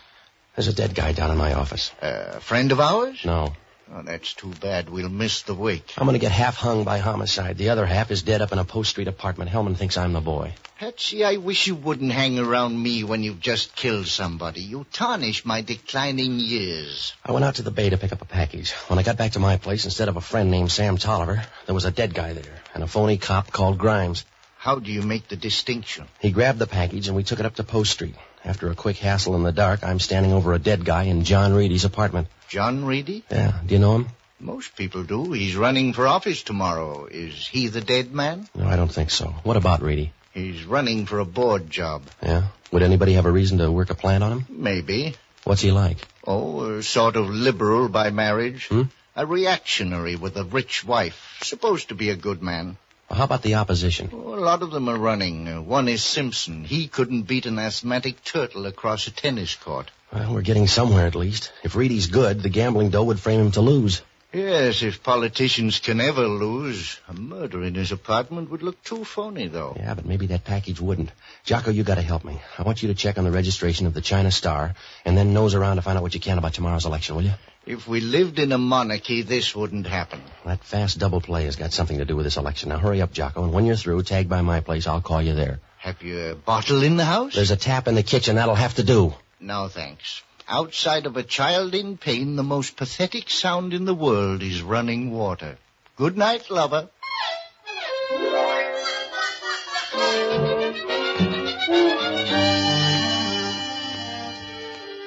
There's 0.55 0.69
a 0.69 0.75
dead 0.75 0.95
guy 0.95 1.13
down 1.13 1.31
in 1.31 1.39
my 1.39 1.55
office. 1.55 1.91
A 2.03 2.41
friend 2.41 2.71
of 2.73 2.81
ours? 2.81 3.25
No. 3.25 3.55
Oh, 3.95 4.03
that's 4.03 4.33
too 4.33 4.53
bad. 4.61 4.89
We'll 4.89 5.09
miss 5.09 5.43
the 5.43 5.55
wake. 5.55 5.93
I'm 5.99 6.07
gonna 6.07 6.19
get 6.19 6.33
half 6.33 6.57
hung 6.57 6.85
by 6.85 6.99
homicide. 6.99 7.59
The 7.59 7.71
other 7.71 7.85
half 7.85 8.11
is 8.11 8.23
dead 8.23 8.41
up 8.41 8.53
in 8.53 8.59
a 8.59 8.65
Post 8.65 8.91
Street 8.91 9.09
apartment. 9.09 9.51
Hellman 9.51 9.77
thinks 9.77 9.99
I'm 9.99 10.13
the 10.13 10.21
boy. 10.21 10.55
Patsy, 10.79 11.25
I 11.25 11.37
wish 11.37 11.67
you 11.67 11.75
wouldn't 11.75 12.13
hang 12.13 12.39
around 12.39 12.81
me 12.81 13.05
when 13.05 13.23
you've 13.23 13.41
just 13.41 13.75
killed 13.77 14.07
somebody. 14.07 14.63
You 14.63 14.87
tarnish 14.93 15.45
my 15.45 15.61
declining 15.61 16.39
years. 16.39 17.13
I 17.25 17.33
went 17.33 17.45
out 17.45 17.57
to 17.57 17.63
the 17.63 17.71
bay 17.71 17.91
to 17.91 17.99
pick 17.99 18.13
up 18.13 18.23
a 18.23 18.27
package. 18.27 18.73
When 18.89 18.99
I 18.99 19.03
got 19.03 19.19
back 19.19 19.33
to 19.33 19.41
my 19.41 19.59
place, 19.59 19.85
instead 19.85 20.09
of 20.09 20.17
a 20.17 20.23
friend 20.23 20.51
named 20.51 20.73
Sam 20.73 20.97
Tolliver, 20.97 21.43
there 21.67 21.75
was 21.75 21.85
a 21.85 21.91
dead 21.91 22.15
guy 22.15 22.33
there, 22.33 22.63
and 22.75 22.83
a 22.83 22.87
phony 22.87 23.19
cop 23.19 23.53
called 23.53 23.79
Grimes. 23.79 24.25
How 24.63 24.79
do 24.79 24.93
you 24.93 25.03
make 25.03 25.27
the 25.27 25.35
distinction? 25.35 26.07
He 26.21 26.31
grabbed 26.31 26.61
the 26.61 26.69
package, 26.69 27.09
and 27.09 27.17
we 27.17 27.25
took 27.25 27.41
it 27.41 27.47
up 27.47 27.57
to 27.57 27.65
Post 27.65 27.91
Street. 27.91 28.15
After 28.45 28.71
a 28.71 28.77
quick 28.77 28.97
hassle 28.97 29.35
in 29.35 29.43
the 29.43 29.51
dark, 29.51 29.83
I'm 29.83 29.99
standing 29.99 30.33
over 30.33 30.53
a 30.53 30.61
dead 30.61 30.85
guy 30.85 31.03
in 31.15 31.25
John 31.25 31.53
Reedy's 31.53 31.85
apartment. 31.85 32.29
John 32.49 32.85
Reedy? 32.85 33.25
Yeah, 33.29 33.59
do 33.67 33.75
you 33.75 33.81
know 33.81 33.97
him? 33.97 34.07
Most 34.39 34.77
people 34.77 35.03
do. 35.03 35.33
He's 35.33 35.57
running 35.57 35.93
for 35.95 36.07
office 36.07 36.45
tomorrow. 36.45 37.07
Is 37.07 37.49
he 37.49 37.67
the 37.67 37.81
dead 37.81 38.13
man? 38.13 38.49
No, 38.55 38.69
I 38.69 38.77
don't 38.77 38.93
think 38.93 39.11
so. 39.11 39.35
What 39.43 39.57
about 39.57 39.83
Reedy? 39.83 40.13
He's 40.33 40.65
running 40.65 41.07
for 41.07 41.19
a 41.19 41.25
board 41.25 41.69
job. 41.69 42.05
Yeah? 42.23 42.45
Would 42.71 42.85
anybody 42.85 43.15
have 43.15 43.27
a 43.27 43.33
reason 43.33 43.59
to 43.59 43.69
work 43.69 43.91
a 43.91 43.97
plant 43.97 44.23
on 44.23 44.31
him? 44.31 44.47
Maybe. 44.49 45.17
What's 45.43 45.63
he 45.63 45.73
like? 45.73 45.99
Oh, 46.25 46.77
a 46.77 46.85
sort 46.85 47.17
of 47.17 47.29
liberal 47.29 47.89
by 47.89 48.11
marriage. 48.11 48.69
Hmm? 48.69 48.83
A 49.17 49.27
reactionary 49.27 50.15
with 50.15 50.37
a 50.37 50.45
rich 50.45 50.85
wife. 50.85 51.41
Supposed 51.43 51.89
to 51.89 51.97
be 51.97 52.11
a 52.11 52.17
good 52.17 52.41
man. 52.43 52.77
Well, 53.13 53.19
how 53.19 53.25
about 53.25 53.43
the 53.43 53.57
opposition? 53.57 54.09
Oh, 54.11 54.35
a 54.35 54.41
lot 54.41 54.63
of 54.63 54.71
them 54.71 54.89
are 54.89 54.97
running. 54.97 55.47
Uh, 55.47 55.61
one 55.61 55.87
is 55.87 56.03
Simpson. 56.03 56.65
He 56.65 56.89
couldn't 56.89 57.25
beat 57.25 57.45
an 57.45 57.59
asthmatic 57.59 58.25
turtle 58.25 58.65
across 58.65 59.07
a 59.07 59.11
tennis 59.11 59.55
court. 59.55 59.91
Well, 60.11 60.33
we're 60.33 60.41
getting 60.41 60.67
somewhere 60.67 61.07
at 61.07 61.15
least. 61.15 61.53
If 61.63 61.77
Reedy's 61.77 62.07
good, 62.07 62.43
the 62.43 62.49
gambling 62.49 62.89
dough 62.89 63.03
would 63.03 63.21
frame 63.21 63.41
him 63.41 63.51
to 63.51 63.61
lose. 63.61 64.01
Yes, 64.33 64.83
if 64.83 65.03
politicians 65.03 65.79
can 65.79 66.01
ever 66.01 66.27
lose. 66.27 66.99
A 67.07 67.13
murder 67.13 67.63
in 67.63 67.75
his 67.75 67.93
apartment 67.93 68.49
would 68.49 68.63
look 68.63 68.83
too 68.83 69.05
phony, 69.05 69.47
though. 69.49 69.77
Yeah, 69.77 69.93
but 69.93 70.07
maybe 70.07 70.29
that 70.29 70.45
package 70.45 70.81
wouldn't. 70.81 71.11
Jocko, 71.45 71.71
you 71.71 71.83
gotta 71.83 72.01
help 72.01 72.25
me. 72.25 72.41
I 72.57 72.63
want 72.63 72.83
you 72.83 72.89
to 72.89 72.95
check 72.95 73.19
on 73.19 73.25
the 73.25 73.31
registration 73.31 73.87
of 73.87 73.93
the 73.93 74.01
China 74.01 74.31
Star 74.31 74.75
and 75.05 75.19
then 75.19 75.35
nose 75.35 75.55
around 75.55 75.77
to 75.77 75.83
find 75.83 75.99
out 75.99 76.03
what 76.03 76.15
you 76.15 76.21
can 76.21 76.39
about 76.39 76.55
tomorrow's 76.55 76.87
election, 76.87 77.15
will 77.15 77.25
you? 77.25 77.35
If 77.65 77.87
we 77.87 78.01
lived 78.01 78.41
in 78.41 78.51
a 78.51 78.59
monarchy, 78.59 79.23
this 79.23 79.55
wouldn't 79.55 79.87
happen. 79.87 80.21
That 80.45 80.65
fast 80.65 80.99
double 80.99 81.21
play 81.21 81.45
has 81.45 81.55
got 81.55 81.73
something 81.73 81.99
to 81.99 82.05
do 82.05 82.17
with 82.17 82.27
this 82.27 82.37
election. 82.37 82.71
Now 82.71 82.79
hurry 82.79 83.01
up, 83.01 83.13
Jocko, 83.13 83.45
and 83.45 83.53
when 83.53 83.67
you're 83.67 83.77
through, 83.77 84.03
tag 84.03 84.29
by 84.29 84.43
my 84.43 84.61
place. 84.61 84.89
I'll 84.89 85.01
call 85.01 85.23
you 85.23 85.35
there. 85.35 85.61
Have 85.79 86.03
you 86.03 86.31
a 86.31 86.35
bottle 86.35 86.83
in 86.83 86.97
the 86.97 87.05
house? 87.05 87.35
There's 87.35 87.53
a 87.53 87.57
tap 87.57 87.87
in 87.87 87.95
the 87.95 88.03
kitchen. 88.03 88.35
That'll 88.37 88.57
have 88.57 88.75
to 88.75 88.83
do. 88.83 89.15
No, 89.39 89.69
thanks. 89.69 90.23
Outside 90.49 91.07
of 91.07 91.17
a 91.17 91.23
child 91.23 91.75
in 91.75 91.97
pain, 91.97 92.35
the 92.35 92.43
most 92.43 92.77
pathetic 92.77 93.31
sound 93.31 93.73
in 93.73 93.85
the 93.85 93.95
world 93.95 94.43
is 94.43 94.61
running 94.61 95.13
water. 95.13 95.57
Good 95.97 96.17
night, 96.17 96.51
lover. 96.51 96.89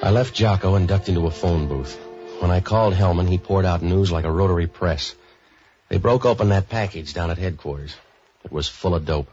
I 0.02 0.10
left 0.10 0.34
Jocko 0.34 0.74
and 0.74 0.88
ducked 0.88 1.08
into 1.10 1.26
a 1.26 1.30
phone 1.30 1.68
booth. 1.68 2.05
When 2.40 2.50
I 2.50 2.60
called 2.60 2.94
Hellman, 2.94 3.28
he 3.28 3.38
poured 3.38 3.64
out 3.64 3.82
news 3.82 4.12
like 4.12 4.26
a 4.26 4.30
rotary 4.30 4.66
press. 4.66 5.14
They 5.88 5.96
broke 5.96 6.26
open 6.26 6.50
that 6.50 6.68
package 6.68 7.14
down 7.14 7.30
at 7.30 7.38
headquarters. 7.38 7.96
It 8.44 8.52
was 8.52 8.68
full 8.68 8.94
of 8.94 9.06
dope. 9.06 9.30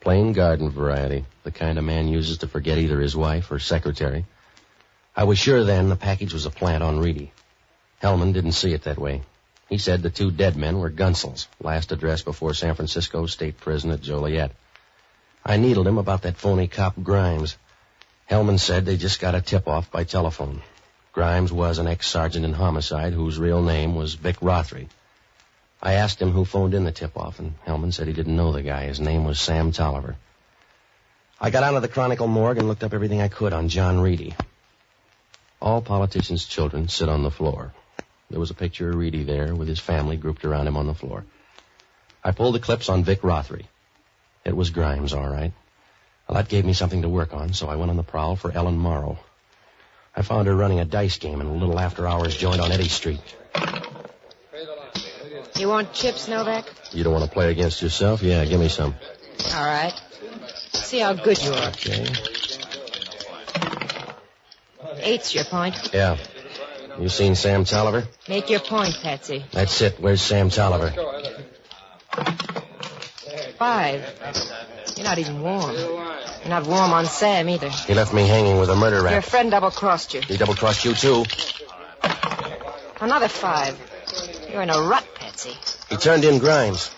Plain 0.00 0.32
garden 0.32 0.68
variety, 0.70 1.24
the 1.44 1.50
kind 1.50 1.78
a 1.78 1.82
man 1.82 2.08
uses 2.08 2.38
to 2.38 2.48
forget 2.48 2.76
either 2.76 3.00
his 3.00 3.16
wife 3.16 3.50
or 3.50 3.58
secretary. 3.58 4.26
I 5.16 5.24
was 5.24 5.38
sure 5.38 5.64
then 5.64 5.88
the 5.88 5.96
package 5.96 6.34
was 6.34 6.44
a 6.44 6.50
plant 6.50 6.82
on 6.82 6.98
Reedy. 6.98 7.32
Hellman 8.02 8.32
didn't 8.32 8.52
see 8.52 8.74
it 8.74 8.82
that 8.82 8.98
way. 8.98 9.22
He 9.68 9.78
said 9.78 10.02
the 10.02 10.10
two 10.10 10.30
dead 10.30 10.54
men 10.54 10.78
were 10.78 10.90
Gunsels, 10.90 11.46
last 11.60 11.92
addressed 11.92 12.26
before 12.26 12.52
San 12.52 12.74
Francisco 12.74 13.26
State 13.26 13.58
Prison 13.58 13.90
at 13.92 14.02
Joliet. 14.02 14.52
I 15.44 15.56
needled 15.56 15.86
him 15.86 15.98
about 15.98 16.22
that 16.22 16.36
phony 16.36 16.68
cop 16.68 16.94
Grimes. 17.02 17.56
Hellman 18.30 18.58
said 18.58 18.84
they 18.84 18.96
just 18.96 19.20
got 19.20 19.34
a 19.34 19.40
tip-off 19.40 19.90
by 19.90 20.04
telephone. 20.04 20.60
Grimes 21.12 21.52
was 21.52 21.78
an 21.78 21.86
ex-sergeant 21.86 22.44
in 22.44 22.54
homicide 22.54 23.12
whose 23.12 23.38
real 23.38 23.62
name 23.62 23.94
was 23.94 24.14
Vic 24.14 24.40
Rothery. 24.40 24.88
I 25.82 25.94
asked 25.94 26.22
him 26.22 26.30
who 26.30 26.46
phoned 26.46 26.72
in 26.72 26.84
the 26.84 26.92
tip-off, 26.92 27.38
and 27.38 27.54
Hellman 27.66 27.92
said 27.92 28.06
he 28.06 28.14
didn't 28.14 28.36
know 28.36 28.52
the 28.52 28.62
guy. 28.62 28.86
His 28.86 28.98
name 28.98 29.24
was 29.24 29.38
Sam 29.38 29.72
Tolliver. 29.72 30.16
I 31.38 31.50
got 31.50 31.64
out 31.64 31.74
of 31.74 31.82
the 31.82 31.88
Chronicle 31.88 32.28
morgue 32.28 32.56
and 32.58 32.66
looked 32.66 32.82
up 32.82 32.94
everything 32.94 33.20
I 33.20 33.28
could 33.28 33.52
on 33.52 33.68
John 33.68 34.00
Reedy. 34.00 34.34
All 35.60 35.82
politicians' 35.82 36.46
children 36.46 36.88
sit 36.88 37.10
on 37.10 37.22
the 37.22 37.30
floor. 37.30 37.74
There 38.30 38.40
was 38.40 38.50
a 38.50 38.54
picture 38.54 38.88
of 38.88 38.96
Reedy 38.96 39.24
there 39.24 39.54
with 39.54 39.68
his 39.68 39.80
family 39.80 40.16
grouped 40.16 40.46
around 40.46 40.66
him 40.66 40.78
on 40.78 40.86
the 40.86 40.94
floor. 40.94 41.26
I 42.24 42.30
pulled 42.30 42.54
the 42.54 42.60
clips 42.60 42.88
on 42.88 43.04
Vic 43.04 43.20
Rothery. 43.20 43.66
It 44.46 44.56
was 44.56 44.70
Grimes, 44.70 45.12
all 45.12 45.28
right. 45.28 45.52
Well, 46.26 46.36
that 46.36 46.48
gave 46.48 46.64
me 46.64 46.72
something 46.72 47.02
to 47.02 47.08
work 47.10 47.34
on, 47.34 47.52
so 47.52 47.68
I 47.68 47.76
went 47.76 47.90
on 47.90 47.98
the 47.98 48.02
prowl 48.02 48.36
for 48.36 48.50
Ellen 48.50 48.78
Morrow. 48.78 49.18
I 50.14 50.22
found 50.22 50.46
her 50.46 50.54
running 50.54 50.80
a 50.80 50.84
dice 50.84 51.18
game 51.18 51.40
in 51.40 51.46
a 51.46 51.52
little 51.52 51.78
after-hours 51.78 52.36
joint 52.36 52.60
on 52.60 52.70
Eddy 52.70 52.88
Street. 52.88 53.20
You 55.56 55.68
want 55.68 55.92
chips, 55.92 56.28
Novak? 56.28 56.66
You 56.92 57.04
don't 57.04 57.12
want 57.12 57.24
to 57.24 57.30
play 57.30 57.50
against 57.50 57.80
yourself? 57.82 58.22
Yeah, 58.22 58.44
give 58.44 58.60
me 58.60 58.68
some. 58.68 58.94
All 59.54 59.64
right. 59.64 59.92
See 60.72 60.98
how 60.98 61.14
good 61.14 61.42
you 61.42 61.52
are. 61.52 61.68
Okay. 61.68 62.06
Eight's 64.98 65.34
your 65.34 65.44
point. 65.44 65.90
Yeah. 65.92 66.18
You 66.98 67.08
seen 67.08 67.34
Sam 67.34 67.64
Tolliver? 67.64 68.06
Make 68.28 68.50
your 68.50 68.60
point, 68.60 68.98
Patsy. 69.02 69.44
That's 69.52 69.80
it. 69.80 69.98
Where's 69.98 70.20
Sam 70.20 70.50
Tolliver? 70.50 70.92
Five. 73.58 74.04
You're 74.96 75.04
not 75.04 75.18
even 75.18 75.40
warm. 75.42 75.74
You're 76.42 76.50
not 76.50 76.66
warm 76.66 76.92
on 76.92 77.06
Sam 77.06 77.48
either. 77.48 77.70
He 77.70 77.94
left 77.94 78.12
me 78.12 78.26
hanging 78.26 78.58
with 78.58 78.68
a 78.68 78.76
murder 78.76 79.02
rap. 79.02 79.12
Your 79.12 79.22
friend 79.22 79.50
double-crossed 79.50 80.14
you. 80.14 80.20
He 80.20 80.36
double-crossed 80.36 80.84
you, 80.84 80.94
too. 80.94 81.24
Another 83.00 83.28
five. 83.28 83.78
You're 84.50 84.62
in 84.62 84.70
a 84.70 84.80
rut, 84.80 85.06
Patsy. 85.14 85.56
He 85.88 85.96
turned 85.96 86.24
in 86.24 86.38
Grimes. 86.38 86.90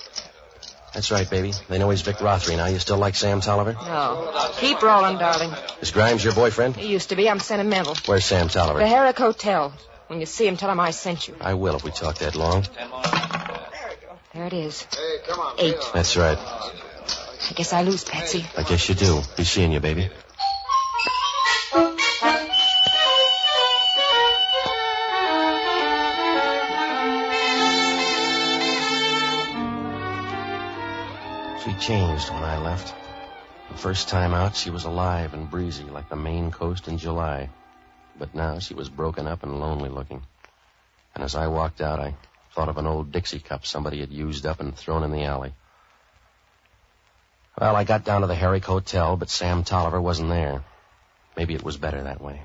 That's 0.94 1.10
right, 1.10 1.28
baby. 1.28 1.52
They 1.68 1.78
know 1.78 1.90
he's 1.90 2.02
Vic 2.02 2.16
Rothery 2.16 2.56
now. 2.56 2.66
You 2.66 2.78
still 2.78 2.98
like 2.98 3.16
Sam 3.16 3.40
Tolliver? 3.40 3.72
No. 3.72 4.50
Keep 4.58 4.80
rolling, 4.80 5.18
darling. 5.18 5.50
Is 5.80 5.90
Grimes 5.90 6.22
your 6.22 6.34
boyfriend? 6.34 6.76
He 6.76 6.88
used 6.88 7.08
to 7.08 7.16
be. 7.16 7.28
I'm 7.28 7.40
sentimental. 7.40 7.96
Where's 8.06 8.24
Sam 8.24 8.48
Tolliver? 8.48 8.78
The 8.78 8.84
Tolliver? 8.84 8.96
Herrick 8.96 9.18
Hotel. 9.18 9.72
When 10.06 10.20
you 10.20 10.26
see 10.26 10.46
him, 10.46 10.56
tell 10.56 10.70
him 10.70 10.78
I 10.78 10.92
sent 10.92 11.26
you. 11.26 11.34
I 11.40 11.54
will 11.54 11.74
if 11.76 11.84
we 11.84 11.90
talk 11.90 12.18
that 12.18 12.36
long. 12.36 12.64
There 14.34 14.46
it 14.46 14.52
is. 14.52 14.86
Eight. 15.58 15.76
That's 15.92 16.16
right. 16.16 16.38
I 17.46 17.52
guess 17.52 17.72
I 17.74 17.82
lose, 17.82 18.04
Patsy. 18.04 18.46
I 18.56 18.62
guess 18.62 18.88
you 18.88 18.94
do. 18.94 19.20
Be 19.36 19.44
seeing 19.44 19.72
you, 19.72 19.80
baby. 19.80 20.08
She 31.64 31.72
changed 31.74 32.30
when 32.30 32.42
I 32.42 32.58
left. 32.62 32.94
The 33.70 33.76
first 33.76 34.08
time 34.08 34.32
out, 34.32 34.56
she 34.56 34.70
was 34.70 34.84
alive 34.84 35.34
and 35.34 35.50
breezy 35.50 35.84
like 35.84 36.08
the 36.08 36.16
Maine 36.16 36.50
coast 36.50 36.88
in 36.88 36.96
July. 36.96 37.50
But 38.18 38.34
now 38.34 38.58
she 38.58 38.72
was 38.72 38.88
broken 38.88 39.26
up 39.26 39.42
and 39.42 39.60
lonely 39.60 39.90
looking. 39.90 40.22
And 41.14 41.22
as 41.22 41.34
I 41.34 41.48
walked 41.48 41.82
out, 41.82 42.00
I 42.00 42.14
thought 42.54 42.70
of 42.70 42.78
an 42.78 42.86
old 42.86 43.12
Dixie 43.12 43.40
cup 43.40 43.66
somebody 43.66 44.00
had 44.00 44.12
used 44.12 44.46
up 44.46 44.60
and 44.60 44.74
thrown 44.74 45.02
in 45.02 45.10
the 45.10 45.24
alley. 45.24 45.52
Well, 47.60 47.76
I 47.76 47.84
got 47.84 48.04
down 48.04 48.22
to 48.22 48.26
the 48.26 48.34
Herrick 48.34 48.64
Hotel, 48.64 49.16
but 49.16 49.30
Sam 49.30 49.62
Tolliver 49.62 50.00
wasn't 50.00 50.28
there. 50.28 50.64
Maybe 51.36 51.54
it 51.54 51.62
was 51.62 51.76
better 51.76 52.02
that 52.02 52.20
way. 52.20 52.42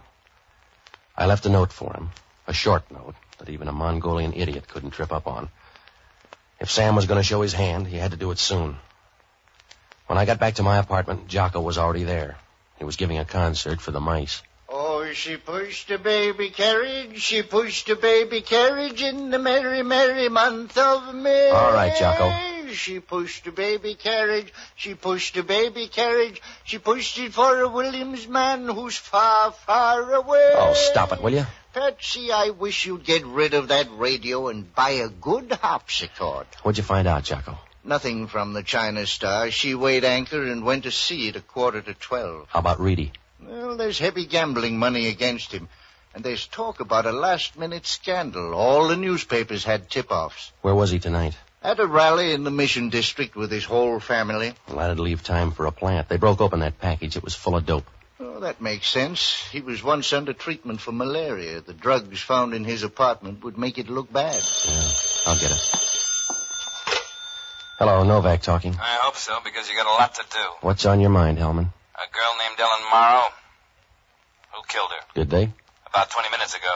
I 1.17 1.26
left 1.26 1.45
a 1.45 1.50
note 1.50 1.74
for 1.74 1.93
him, 1.93 2.12
a 2.48 2.54
short 2.54 2.89
note 2.91 3.15
that 3.39 3.50
even 3.50 3.67
a 3.67 3.72
Mongolian 3.72 4.34
idiot 4.34 4.67
couldn't 4.67 4.91
trip 4.91 5.12
up 5.12 5.28
on. 5.28 5.50
If 6.60 6.69
Sam 6.69 6.95
was 6.95 7.08
going 7.08 7.19
to 7.19 7.24
show 7.24 7.41
his 7.41 7.54
hand, 7.54 7.88
he 7.88 7.98
had 7.98 8.12
to 8.12 8.17
do 8.17 8.32
it 8.32 8.38
soon. 8.38 8.78
When 10.08 10.17
I 10.17 10.26
got 10.26 10.39
back 10.39 10.56
to 10.56 10.63
my 10.63 10.78
apartment, 10.78 11.28
Jocko 11.28 11.62
was 11.62 11.78
already 11.78 12.04
there. 12.04 12.38
He 12.78 12.84
was 12.84 12.95
giving 12.95 13.17
a 13.17 13.26
concert 13.26 13.82
for 13.82 13.91
the 13.91 14.00
mice. 14.00 14.41
Oh, 14.67 15.12
she 15.13 15.38
pushed 15.38 15.89
a 15.89 15.98
baby 15.98 16.52
carriage, 16.52 17.19
she 17.19 17.41
pushed 17.41 17.89
a 17.89 17.95
baby 17.95 18.41
carriage 18.41 19.02
in 19.02 19.32
the 19.32 19.39
merry, 19.39 19.82
merry 19.82 20.30
month 20.30 20.78
of 20.78 21.15
May. 21.15 21.50
All 21.50 21.74
right, 21.74 21.98
Jocko. 21.98 22.59
She 22.74 23.00
pushed 23.00 23.48
a 23.48 23.52
baby 23.52 23.96
carriage, 23.96 24.54
she 24.76 24.94
pushed 24.94 25.38
a 25.38 25.44
baby 25.44 25.88
carriage, 25.88 26.42
she 26.64 26.78
pushed 26.78 27.18
it 27.20 27.34
for 27.34 27.62
a 27.62 27.68
Williams 27.68 28.28
man 28.28 28.68
who's 28.68 28.98
far, 28.98 29.52
far 29.52 30.14
away. 30.14 30.52
Oh, 30.56 30.74
stop 30.74 31.12
it, 31.12 31.22
will 31.22 31.34
you? 31.34 31.46
Patsy, 31.74 32.32
I 32.32 32.50
wish 32.50 32.86
you'd 32.86 33.04
get 33.04 33.26
rid 33.26 33.54
of 33.54 33.68
that 33.68 33.88
radio 33.92 34.48
and 34.48 34.74
buy 34.74 34.92
a 34.92 35.10
good 35.10 35.52
harpsichord. 35.52 36.48
What'd 36.64 36.78
you 36.78 36.84
find 36.84 37.08
out, 37.08 37.24
Jocko? 37.24 37.58
Nothing 37.84 38.28
from 38.28 38.54
the 38.54 38.64
China 38.64 39.06
Star. 39.06 39.52
She 39.52 39.76
weighed 39.76 40.04
anchor 40.04 40.44
and 40.44 40.66
went 40.66 40.84
to 40.84 40.92
sea 40.92 41.30
at 41.30 41.36
a 41.36 41.42
quarter 41.42 41.82
to 41.82 41.94
twelve. 41.94 42.48
How 42.50 42.60
about 42.60 42.80
Reedy? 42.80 43.12
Well, 43.42 43.78
there's 43.78 44.00
heavy 44.00 44.26
gambling 44.26 44.78
money 44.78 45.08
against 45.08 45.52
him. 45.52 45.70
And 46.14 46.24
there's 46.24 46.48
talk 46.48 46.80
about 46.80 47.06
a 47.06 47.12
last 47.12 47.58
minute 47.58 47.86
scandal. 47.86 48.54
All 48.54 48.88
the 48.88 48.98
newspapers 48.98 49.64
had 49.64 49.90
tip 49.90 50.12
offs. 50.12 50.52
Where 50.62 50.76
was 50.76 50.92
he 50.92 51.00
tonight? 51.00 51.38
At 51.62 51.80
a 51.80 51.86
rally 51.86 52.32
in 52.32 52.45
the 52.45 52.52
Mission 52.52 52.88
District 52.89 53.36
with 53.36 53.52
his 53.52 53.65
whole 53.65 54.00
family. 54.00 54.54
Well, 54.67 54.78
that'd 54.78 55.00
leave 55.00 55.24
time 55.24 55.52
for 55.52 55.65
a 55.65 55.72
plant. 55.74 56.08
They 56.08 56.15
broke 56.15 56.39
open 56.39 56.62
that 56.62 56.80
package. 56.80 57.17
It 57.17 57.24
was 57.24 57.36
full 57.36 57.58
of 57.58 57.65
dope. 57.65 57.86
Oh, 58.22 58.39
that 58.39 58.62
makes 58.62 58.89
sense. 58.89 59.43
He 59.52 59.60
was 59.60 59.84
once 59.84 60.13
under 60.13 60.32
treatment 60.32 60.80
for 60.80 60.93
malaria. 60.93 61.60
The 61.60 61.74
drugs 61.74 62.22
found 62.22 62.54
in 62.54 62.63
his 62.63 62.84
apartment 62.84 63.43
would 63.43 63.58
make 63.58 63.78
it 63.78 63.89
look 63.89 64.12
bad. 64.12 64.41
Yeah, 64.67 64.88
I'll 65.26 65.38
get 65.38 65.52
it. 65.52 65.60
Hello, 67.78 68.04
Novak 68.04 68.41
talking. 68.41 68.74
I 68.74 69.00
hope 69.02 69.17
so, 69.17 69.39
because 69.43 69.69
you 69.69 69.76
got 69.76 69.86
a 69.86 69.95
lot 70.02 70.15
to 70.15 70.24
do. 70.32 70.45
What's 70.62 70.86
on 70.86 71.02
your 71.02 71.10
mind, 71.10 71.38
Hellman? 71.38 71.67
A 71.95 72.08
girl 72.13 72.34
named 72.39 72.60
Ellen 72.60 72.89
Morrow. 72.91 73.28
Who 74.54 74.62
killed 74.67 74.91
her? 74.91 75.06
Did 75.13 75.30
they? 75.30 75.52
About 75.88 76.10
20 76.10 76.30
minutes 76.30 76.56
ago. 76.56 76.74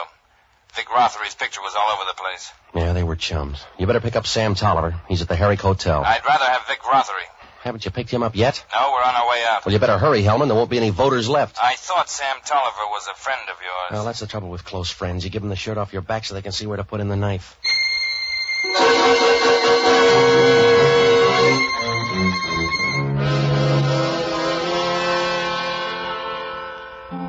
Vic 0.76 0.86
Rothery's 0.88 1.34
picture 1.34 1.60
was 1.60 1.74
all 1.76 1.92
over 1.92 2.02
the 2.08 2.20
place. 2.20 2.52
Yeah, 2.74 2.92
they 2.92 3.04
were 3.04 3.14
chums. 3.16 3.64
You 3.78 3.86
better 3.86 4.00
pick 4.00 4.16
up 4.16 4.26
Sam 4.26 4.54
Tolliver. 4.54 5.00
He's 5.08 5.22
at 5.22 5.28
the 5.28 5.36
Herrick 5.36 5.60
Hotel. 5.60 6.02
I'd 6.04 6.24
rather 6.26 6.44
have 6.44 6.66
Vic 6.66 6.80
Rothery. 6.80 7.26
Haven't 7.62 7.84
you 7.84 7.90
picked 7.90 8.10
him 8.10 8.22
up 8.22 8.34
yet? 8.36 8.62
No, 8.74 8.90
we're 8.92 9.02
on 9.02 9.14
our 9.14 9.28
way 9.30 9.42
out. 9.48 9.64
Well, 9.64 9.72
you 9.72 9.78
better 9.78 9.96
hurry, 9.98 10.22
Hellman. 10.22 10.48
There 10.48 10.56
won't 10.56 10.70
be 10.70 10.76
any 10.76 10.90
voters 10.90 11.28
left. 11.28 11.58
I 11.62 11.76
thought 11.76 12.10
Sam 12.10 12.36
Tolliver 12.44 12.90
was 12.90 13.08
a 13.10 13.14
friend 13.14 13.40
of 13.48 13.56
yours. 13.62 13.92
Well, 13.92 14.04
that's 14.04 14.20
the 14.20 14.26
trouble 14.26 14.50
with 14.50 14.64
close 14.64 14.90
friends. 14.90 15.24
You 15.24 15.30
give 15.30 15.42
them 15.42 15.48
the 15.48 15.56
shirt 15.56 15.78
off 15.78 15.92
your 15.92 16.02
back 16.02 16.24
so 16.24 16.34
they 16.34 16.42
can 16.42 16.52
see 16.52 16.66
where 16.66 16.76
to 16.76 16.84
put 16.84 17.00
in 17.00 17.08
the 17.08 17.16
knife. 17.16 17.56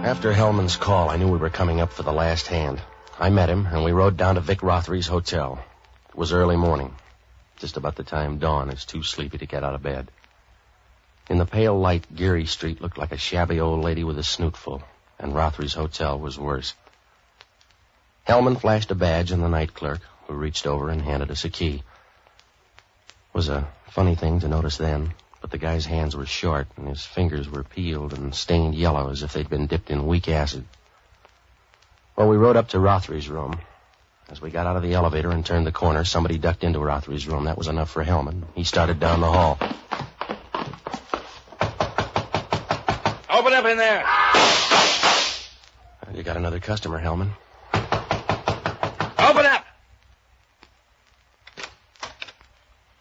After 0.03 0.34
Hellman's 0.34 0.75
call, 0.75 1.10
I 1.10 1.17
knew 1.17 1.27
we 1.27 1.38
were 1.38 1.49
coming 1.49 1.79
up 1.79 1.93
for 1.93 2.03
the 2.03 2.13
last 2.13 2.47
hand. 2.47 2.81
I 3.17 3.30
met 3.30 3.49
him, 3.49 3.65
and 3.65 3.84
we 3.84 3.93
rode 3.93 4.17
down 4.17 4.36
to 4.36 4.41
Vic 4.41 4.62
Rothery's 4.62 5.08
hotel. 5.08 5.63
It 6.10 6.15
was 6.15 6.34
early 6.34 6.58
morning, 6.58 6.95
just 7.58 7.78
about 7.78 7.95
the 7.95 8.04
time 8.04 8.39
Dawn 8.39 8.69
is 8.69 8.84
too 8.84 9.04
sleepy 9.04 9.38
to 9.38 9.45
get 9.45 9.63
out 9.63 9.73
of 9.73 9.82
bed. 9.82 10.12
In 11.30 11.38
the 11.38 11.45
pale 11.45 11.80
light, 11.80 12.13
Geary 12.13 12.45
Street 12.45 12.82
looked 12.82 12.97
like 12.97 13.13
a 13.13 13.17
shabby 13.17 13.62
old 13.62 13.82
lady 13.82 14.04
with 14.04 14.19
a 14.19 14.23
snootful, 14.23 14.84
and 15.17 15.34
Rothery's 15.34 15.73
hotel 15.73 16.19
was 16.19 16.38
worse. 16.38 16.73
Hellman 18.28 18.60
flashed 18.60 18.91
a 18.91 18.95
badge 18.95 19.32
on 19.32 19.39
the 19.39 19.47
night 19.47 19.73
clerk, 19.73 20.01
who 20.28 20.34
reached 20.34 20.67
over 20.67 20.89
and 20.89 21.01
handed 21.01 21.32
us 21.32 21.45
a 21.45 21.49
key. 21.49 21.75
It 21.78 23.34
was 23.34 23.47
a 23.47 23.67
funny 23.91 24.15
thing 24.15 24.41
to 24.41 24.49
notice 24.49 24.75
then, 24.75 25.13
but 25.39 25.51
the 25.51 25.58
guy's 25.58 25.86
hands 25.86 26.17
were 26.17 26.25
short, 26.25 26.67
and 26.75 26.89
his 26.89 27.06
fingers 27.06 27.49
were 27.49 27.63
peeled 27.63 28.12
and 28.12 28.36
stained 28.36 28.75
yellow 28.75 29.10
as 29.10 29.23
if 29.23 29.32
they'd 29.32 29.49
been 29.49 29.67
dipped 29.67 29.89
in 29.89 30.06
weak 30.06 30.28
acid. 30.28 30.65
Well, 32.15 32.30
we 32.30 32.38
rode 32.38 32.56
up 32.56 32.69
to 32.69 32.80
Rothery's 32.80 33.28
room. 33.28 33.60
As 34.30 34.41
we 34.41 34.49
got 34.49 34.65
out 34.67 34.78
of 34.78 34.84
the 34.84 34.93
elevator 34.93 35.32
and 35.32 35.45
turned 35.45 35.67
the 35.67 35.71
corner, 35.71 36.06
somebody 36.06 36.38
ducked 36.38 36.63
into 36.63 36.80
Rothery's 36.80 37.28
room. 37.28 37.45
That 37.45 37.58
was 37.58 37.67
enough 37.67 37.91
for 37.91 38.04
Hellman. 38.04 38.43
He 38.56 38.63
started 38.63 38.99
down 38.99 39.19
the 39.21 39.32
hall. 39.32 39.58
Open 43.30 43.54
up 43.54 43.65
in 43.65 43.78
there. 43.78 44.04
You 46.15 46.23
got 46.23 46.38
another 46.38 46.62
customer, 46.62 47.01
Hellman. 47.01 47.32
Open 47.73 49.45
up. 49.45 49.65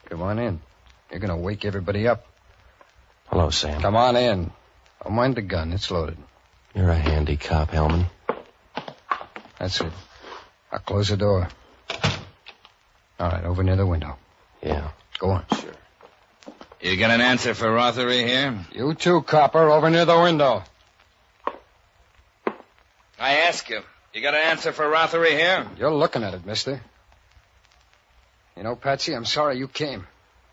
Come 0.06 0.22
on 0.22 0.38
in. 0.40 0.60
You're 1.10 1.20
going 1.20 1.30
to 1.30 1.36
wake 1.36 1.64
everybody 1.64 2.08
up. 2.08 2.26
Hello, 3.26 3.50
Sam. 3.50 3.80
Come 3.80 3.94
on 3.94 4.16
in. 4.16 4.50
Don't 5.04 5.12
mind 5.14 5.36
the 5.36 5.42
gun. 5.42 5.72
It's 5.72 5.90
loaded. 5.90 6.18
You're 6.74 6.90
a 6.90 6.96
handy 6.96 7.36
cop, 7.36 7.70
Hellman. 7.70 8.06
That's 9.64 9.80
it. 9.80 9.92
I'll 10.70 10.78
close 10.80 11.08
the 11.08 11.16
door. 11.16 11.48
All 13.18 13.30
right, 13.30 13.44
over 13.44 13.62
near 13.62 13.76
the 13.76 13.86
window. 13.86 14.18
Yeah. 14.62 14.90
Go 15.18 15.30
on. 15.30 15.46
Sure. 15.58 15.72
You 16.82 16.98
got 16.98 17.10
an 17.10 17.22
answer 17.22 17.54
for 17.54 17.68
Rothery 17.68 18.26
here? 18.26 18.58
You 18.72 18.92
too, 18.92 19.22
copper, 19.22 19.70
over 19.70 19.88
near 19.88 20.04
the 20.04 20.20
window. 20.20 20.64
I 23.18 23.36
ask 23.48 23.70
you, 23.70 23.80
you 24.12 24.20
got 24.20 24.34
an 24.34 24.42
answer 24.42 24.70
for 24.74 24.84
Rothery 24.84 25.30
here? 25.30 25.66
You're 25.78 25.94
looking 25.94 26.24
at 26.24 26.34
it, 26.34 26.44
mister. 26.44 26.82
You 28.58 28.64
know, 28.64 28.76
Patsy, 28.76 29.14
I'm 29.14 29.24
sorry 29.24 29.56
you 29.56 29.66
came. 29.66 30.06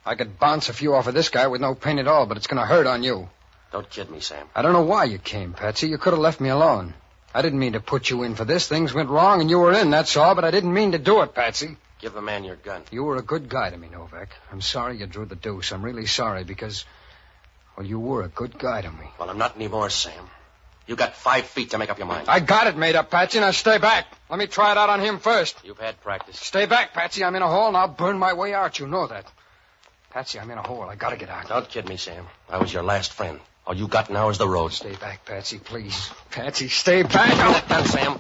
I 0.06 0.16
could 0.16 0.40
bounce 0.40 0.70
a 0.70 0.74
few 0.74 0.96
off 0.96 1.08
of 1.08 1.14
this 1.14 1.28
guy 1.28 1.48
with 1.48 1.60
no 1.60 1.76
pain 1.76 2.00
at 2.00 2.08
all, 2.08 2.28
but 2.28 2.38
it's 2.38 2.48
going 2.48 2.62
to 2.62 2.66
hurt 2.66 2.88
on 2.88 3.04
you. 3.04 3.28
Don't 3.74 3.90
kid 3.90 4.10
me, 4.10 4.22
Sam. 4.22 4.48
I 4.56 4.62
don't 4.62 4.72
know 4.72 4.86
why 4.86 5.04
you 5.04 5.18
came, 5.18 5.52
Patsy. 5.52 5.90
You 5.90 5.98
could 5.98 6.14
have 6.14 6.22
left 6.22 6.40
me 6.40 6.48
alone. 6.48 6.94
I 7.34 7.42
didn't 7.42 7.60
mean 7.60 7.74
to 7.74 7.80
put 7.80 8.10
you 8.10 8.24
in 8.24 8.36
for 8.36 8.46
this. 8.46 8.68
Things 8.68 8.94
went 8.94 9.10
wrong 9.10 9.42
and 9.42 9.50
you 9.50 9.60
were 9.60 9.74
in, 9.74 9.90
that's 9.90 10.18
all, 10.18 10.36
but 10.36 10.44
I 10.44 10.52
didn't 10.52 10.74
mean 10.74 10.92
to 10.92 10.98
do 11.00 11.22
it, 11.22 11.34
Patsy. 11.34 11.78
Give 12.00 12.14
the 12.14 12.22
man 12.22 12.44
your 12.44 12.56
gun. 12.56 12.82
You 12.92 13.04
were 13.04 13.18
a 13.18 13.22
good 13.22 13.48
guy 13.48 13.70
to 13.70 13.78
me, 13.78 13.88
Novak. 13.92 14.30
I'm 14.52 14.62
sorry 14.62 14.98
you 14.98 15.06
drew 15.06 15.26
the 15.26 15.36
deuce. 15.36 15.72
I'm 15.72 15.84
really 15.84 16.08
sorry 16.08 16.44
because, 16.44 16.84
well, 17.78 17.86
you 17.86 18.00
were 18.00 18.24
a 18.24 18.28
good 18.28 18.58
guy 18.58 18.82
to 18.82 18.90
me. 18.90 19.06
Well, 19.20 19.30
I'm 19.30 19.38
not 19.38 19.56
anymore, 19.56 19.90
Sam. 19.90 20.30
You 20.88 20.96
got 20.96 21.16
five 21.16 21.46
feet 21.46 21.70
to 21.72 21.78
make 21.78 21.90
up 21.90 22.00
your 22.00 22.08
mind. 22.08 22.28
I 22.28 22.40
got 22.40 22.68
it 22.68 22.76
made 22.76 22.96
up, 22.96 23.12
Patsy. 23.12 23.40
Now 23.40 23.52
stay 23.52 23.78
back. 23.78 24.08
Let 24.30 24.40
me 24.40 24.48
try 24.48 24.72
it 24.72 24.78
out 24.78 24.90
on 24.90 25.00
him 25.00 25.20
first. 25.20 25.56
You've 25.64 25.80
had 25.80 26.02
practice. 26.02 26.40
Stay 26.40 26.66
back, 26.66 26.94
Patsy. 26.94 27.24
I'm 27.24 27.36
in 27.36 27.44
a 27.44 27.48
hole 27.48 27.68
and 27.68 27.78
I'll 27.78 27.88
burn 27.88 28.18
my 28.18 28.34
way 28.34 28.54
out. 28.54 28.80
You 28.80 28.88
know 28.88 29.08
that. 29.08 29.26
Patsy, 30.10 30.40
I'm 30.40 30.50
in 30.52 30.58
a 30.58 30.64
hole. 30.64 30.82
I 30.82 30.96
gotta 30.96 31.16
get 31.16 31.30
out. 31.30 31.48
Don't 31.48 31.70
kid 31.70 31.88
me, 31.88 31.96
Sam. 31.98 32.26
I 32.50 32.58
was 32.58 32.74
your 32.74 32.84
last 32.84 33.14
friend. 33.14 33.40
All 33.72 33.78
you 33.78 33.88
got 33.88 34.10
now 34.10 34.28
is 34.28 34.38
the 34.38 34.50
road. 34.50 34.74
Stay 34.74 34.96
back, 34.96 35.24
Patsy, 35.24 35.58
please. 35.58 36.12
Patsy, 36.30 36.68
stay 36.68 37.04
back. 37.04 37.30
Give 37.30 37.38
that 37.38 37.70
gun, 37.70 37.86
Sam. 37.86 38.20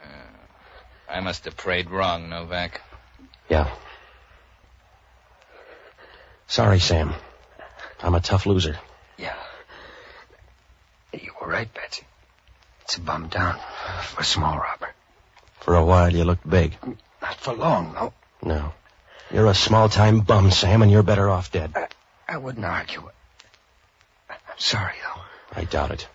Uh, 0.00 0.06
I 1.06 1.20
must 1.20 1.44
have 1.44 1.54
prayed 1.58 1.90
wrong, 1.90 2.30
Novak. 2.30 2.80
Yeah. 3.50 3.70
Sorry, 6.46 6.78
Sam. 6.78 7.12
I'm 8.02 8.14
a 8.14 8.20
tough 8.20 8.46
loser. 8.46 8.78
Yeah. 9.18 9.36
You 11.12 11.32
were 11.38 11.46
right, 11.46 11.68
Patsy. 11.74 12.04
It's 12.84 12.96
a 12.96 13.02
bum 13.02 13.28
down 13.28 13.60
for 14.04 14.22
a 14.22 14.24
small 14.24 14.56
robber. 14.56 14.94
For 15.60 15.74
a 15.74 15.84
while, 15.84 16.10
you 16.10 16.24
looked 16.24 16.48
big. 16.48 16.78
Not 17.22 17.36
for 17.36 17.54
long, 17.54 17.94
though. 17.94 18.12
No. 18.42 18.72
You're 19.30 19.46
a 19.46 19.54
small-time 19.54 20.20
bum, 20.20 20.50
Sam, 20.50 20.82
and 20.82 20.90
you're 20.90 21.04
better 21.04 21.30
off 21.30 21.52
dead. 21.52 21.72
I, 21.74 21.86
I 22.28 22.36
wouldn't 22.36 22.64
argue. 22.64 23.08
I'm 24.28 24.36
sorry, 24.58 24.94
though. 25.02 25.22
I 25.60 25.64
doubt 25.64 25.92
it. 25.92 26.06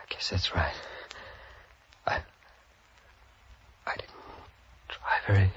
I 0.00 0.12
guess 0.12 0.28
that's 0.30 0.54
right. 0.54 0.74
I. 2.06 2.18
I 3.86 3.96
didn't 3.96 4.10
try 4.88 5.18
very 5.26 5.50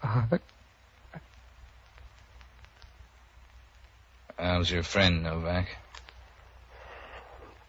hard. 0.00 0.40
How's 4.38 4.70
your 4.70 4.82
friend, 4.82 5.22
Novak? 5.22 5.68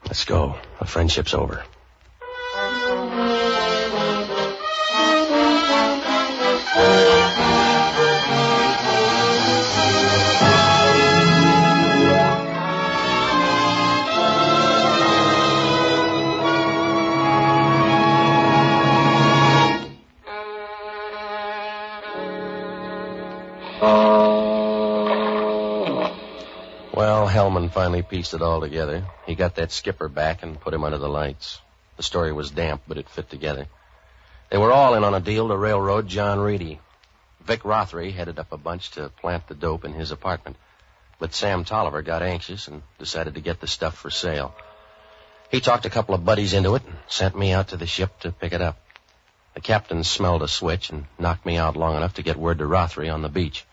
Let's 0.05 0.25
go. 0.25 0.55
The 0.79 0.85
friendship's 0.85 1.33
over. 1.33 1.63
Well, 6.75 6.83
Hellman 27.27 27.71
finally 27.71 28.01
pieced 28.01 28.33
it 28.33 28.41
all 28.41 28.59
together. 28.59 29.05
He 29.25 29.35
got 29.35 29.55
that 29.55 29.71
skipper 29.71 30.09
back 30.09 30.43
and 30.43 30.59
put 30.59 30.73
him 30.73 30.83
under 30.83 30.97
the 30.97 31.07
lights. 31.07 31.61
The 31.95 32.03
story 32.03 32.33
was 32.33 32.51
damp, 32.51 32.81
but 32.85 32.97
it 32.97 33.07
fit 33.07 33.29
together. 33.29 33.67
They 34.49 34.57
were 34.57 34.71
all 34.71 34.93
in 34.95 35.03
on 35.03 35.15
a 35.15 35.19
deal 35.19 35.47
to 35.47 35.57
railroad 35.57 36.07
John 36.07 36.39
Reedy. 36.39 36.79
Vic 37.41 37.63
Rothery 37.63 38.11
headed 38.11 38.39
up 38.39 38.51
a 38.51 38.57
bunch 38.57 38.91
to 38.91 39.09
plant 39.09 39.47
the 39.47 39.55
dope 39.55 39.85
in 39.85 39.93
his 39.93 40.11
apartment. 40.11 40.57
But 41.19 41.33
Sam 41.33 41.63
Tolliver 41.63 42.01
got 42.01 42.21
anxious 42.21 42.67
and 42.67 42.83
decided 42.99 43.35
to 43.35 43.41
get 43.41 43.59
the 43.59 43.67
stuff 43.67 43.97
for 43.97 44.09
sale. 44.09 44.53
He 45.49 45.61
talked 45.61 45.85
a 45.85 45.89
couple 45.89 46.15
of 46.15 46.25
buddies 46.25 46.53
into 46.53 46.75
it 46.75 46.83
and 46.85 46.95
sent 47.07 47.37
me 47.37 47.53
out 47.53 47.69
to 47.69 47.77
the 47.77 47.85
ship 47.85 48.19
to 48.21 48.31
pick 48.31 48.53
it 48.53 48.61
up. 48.61 48.77
The 49.53 49.61
captain 49.61 50.03
smelled 50.03 50.43
a 50.43 50.47
switch 50.47 50.89
and 50.89 51.05
knocked 51.17 51.45
me 51.45 51.57
out 51.57 51.77
long 51.77 51.95
enough 51.95 52.15
to 52.15 52.23
get 52.23 52.35
word 52.35 52.57
to 52.59 52.65
Rothery 52.65 53.09
on 53.09 53.21
the 53.21 53.29
beach. 53.29 53.65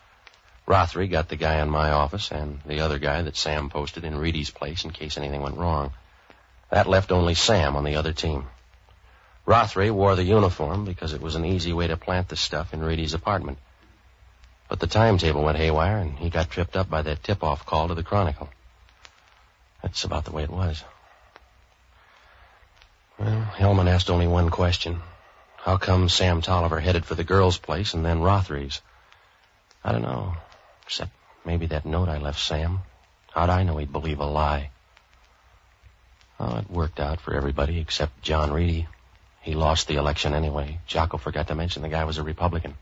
Rothery 0.65 1.09
got 1.09 1.27
the 1.27 1.35
guy 1.35 1.61
in 1.61 1.69
my 1.69 1.91
office 1.91 2.31
and 2.31 2.61
the 2.65 2.79
other 2.79 2.99
guy 2.99 3.21
that 3.21 3.35
Sam 3.35 3.69
posted 3.69 4.05
in 4.05 4.17
Reedy's 4.17 4.49
place 4.49 4.85
in 4.85 4.91
case 4.91 5.17
anything 5.17 5.41
went 5.41 5.57
wrong. 5.57 5.91
That 6.69 6.87
left 6.87 7.11
only 7.11 7.33
Sam 7.35 7.75
on 7.75 7.83
the 7.83 7.97
other 7.97 8.13
team. 8.13 8.45
Rothery 9.45 9.91
wore 9.91 10.15
the 10.15 10.23
uniform 10.23 10.85
because 10.85 11.13
it 11.13 11.21
was 11.21 11.35
an 11.35 11.45
easy 11.45 11.73
way 11.73 11.87
to 11.87 11.97
plant 11.97 12.29
the 12.29 12.35
stuff 12.35 12.73
in 12.73 12.81
Reedy's 12.81 13.13
apartment. 13.13 13.57
But 14.69 14.79
the 14.79 14.87
timetable 14.87 15.43
went 15.43 15.57
haywire 15.57 15.97
and 15.97 16.17
he 16.17 16.29
got 16.29 16.49
tripped 16.49 16.77
up 16.77 16.89
by 16.89 17.01
that 17.01 17.23
tip-off 17.23 17.65
call 17.65 17.89
to 17.89 17.95
the 17.95 18.03
Chronicle. 18.03 18.49
That's 19.81 20.05
about 20.05 20.23
the 20.23 20.31
way 20.31 20.43
it 20.43 20.49
was. 20.49 20.83
Well, 23.19 23.51
Hellman 23.57 23.89
asked 23.89 24.09
only 24.09 24.27
one 24.27 24.49
question. 24.49 25.01
How 25.57 25.77
come 25.77 26.09
Sam 26.09 26.41
Tolliver 26.41 26.79
headed 26.79 27.05
for 27.05 27.15
the 27.15 27.23
girl's 27.23 27.57
place 27.57 27.93
and 27.93 28.05
then 28.05 28.21
Rothery's? 28.21 28.81
I 29.83 29.91
don't 29.91 30.01
know. 30.01 30.35
Except 30.85 31.11
maybe 31.45 31.67
that 31.67 31.85
note 31.85 32.07
I 32.07 32.17
left 32.17 32.39
Sam. 32.39 32.79
How'd 33.33 33.49
I 33.49 33.63
know 33.63 33.77
he'd 33.77 33.91
believe 33.91 34.19
a 34.19 34.25
lie? 34.25 34.71
Oh, 36.39 36.57
it 36.57 36.69
worked 36.69 36.99
out 36.99 37.19
for 37.21 37.33
everybody 37.33 37.79
except 37.79 38.21
John 38.21 38.51
Reedy. 38.51 38.87
He 39.43 39.55
lost 39.55 39.87
the 39.87 39.95
election 39.95 40.33
anyway. 40.33 40.79
Jocko 40.87 41.17
forgot 41.17 41.47
to 41.49 41.55
mention 41.55 41.81
the 41.81 41.89
guy 41.89 42.05
was 42.05 42.17
a 42.17 42.23
Republican. 42.23 42.75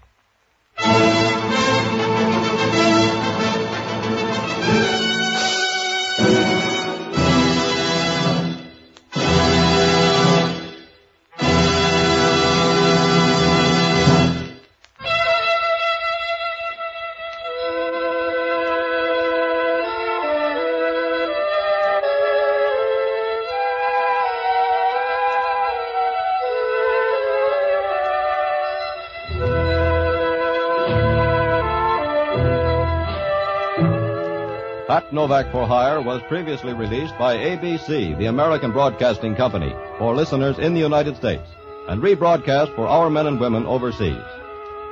Novak 35.21 35.51
for 35.51 35.67
Hire 35.67 36.01
was 36.01 36.19
previously 36.23 36.73
released 36.73 37.15
by 37.19 37.37
ABC, 37.37 38.17
the 38.17 38.25
American 38.25 38.71
Broadcasting 38.71 39.35
Company, 39.35 39.71
for 39.99 40.15
listeners 40.15 40.57
in 40.57 40.73
the 40.73 40.79
United 40.79 41.15
States, 41.15 41.47
and 41.87 42.01
rebroadcast 42.01 42.75
for 42.75 42.87
our 42.87 43.07
men 43.07 43.27
and 43.27 43.39
women 43.39 43.67
overseas. 43.67 44.25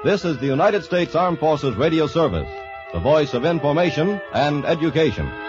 This 0.04 0.26
is 0.26 0.38
the 0.38 0.46
United 0.46 0.84
States 0.84 1.16
Armed 1.16 1.40
Forces 1.40 1.76
Radio 1.78 2.06
Service, 2.06 2.48
the 2.94 3.00
voice 3.00 3.34
of 3.34 3.44
information 3.44 4.22
and 4.32 4.66
education. 4.66 5.49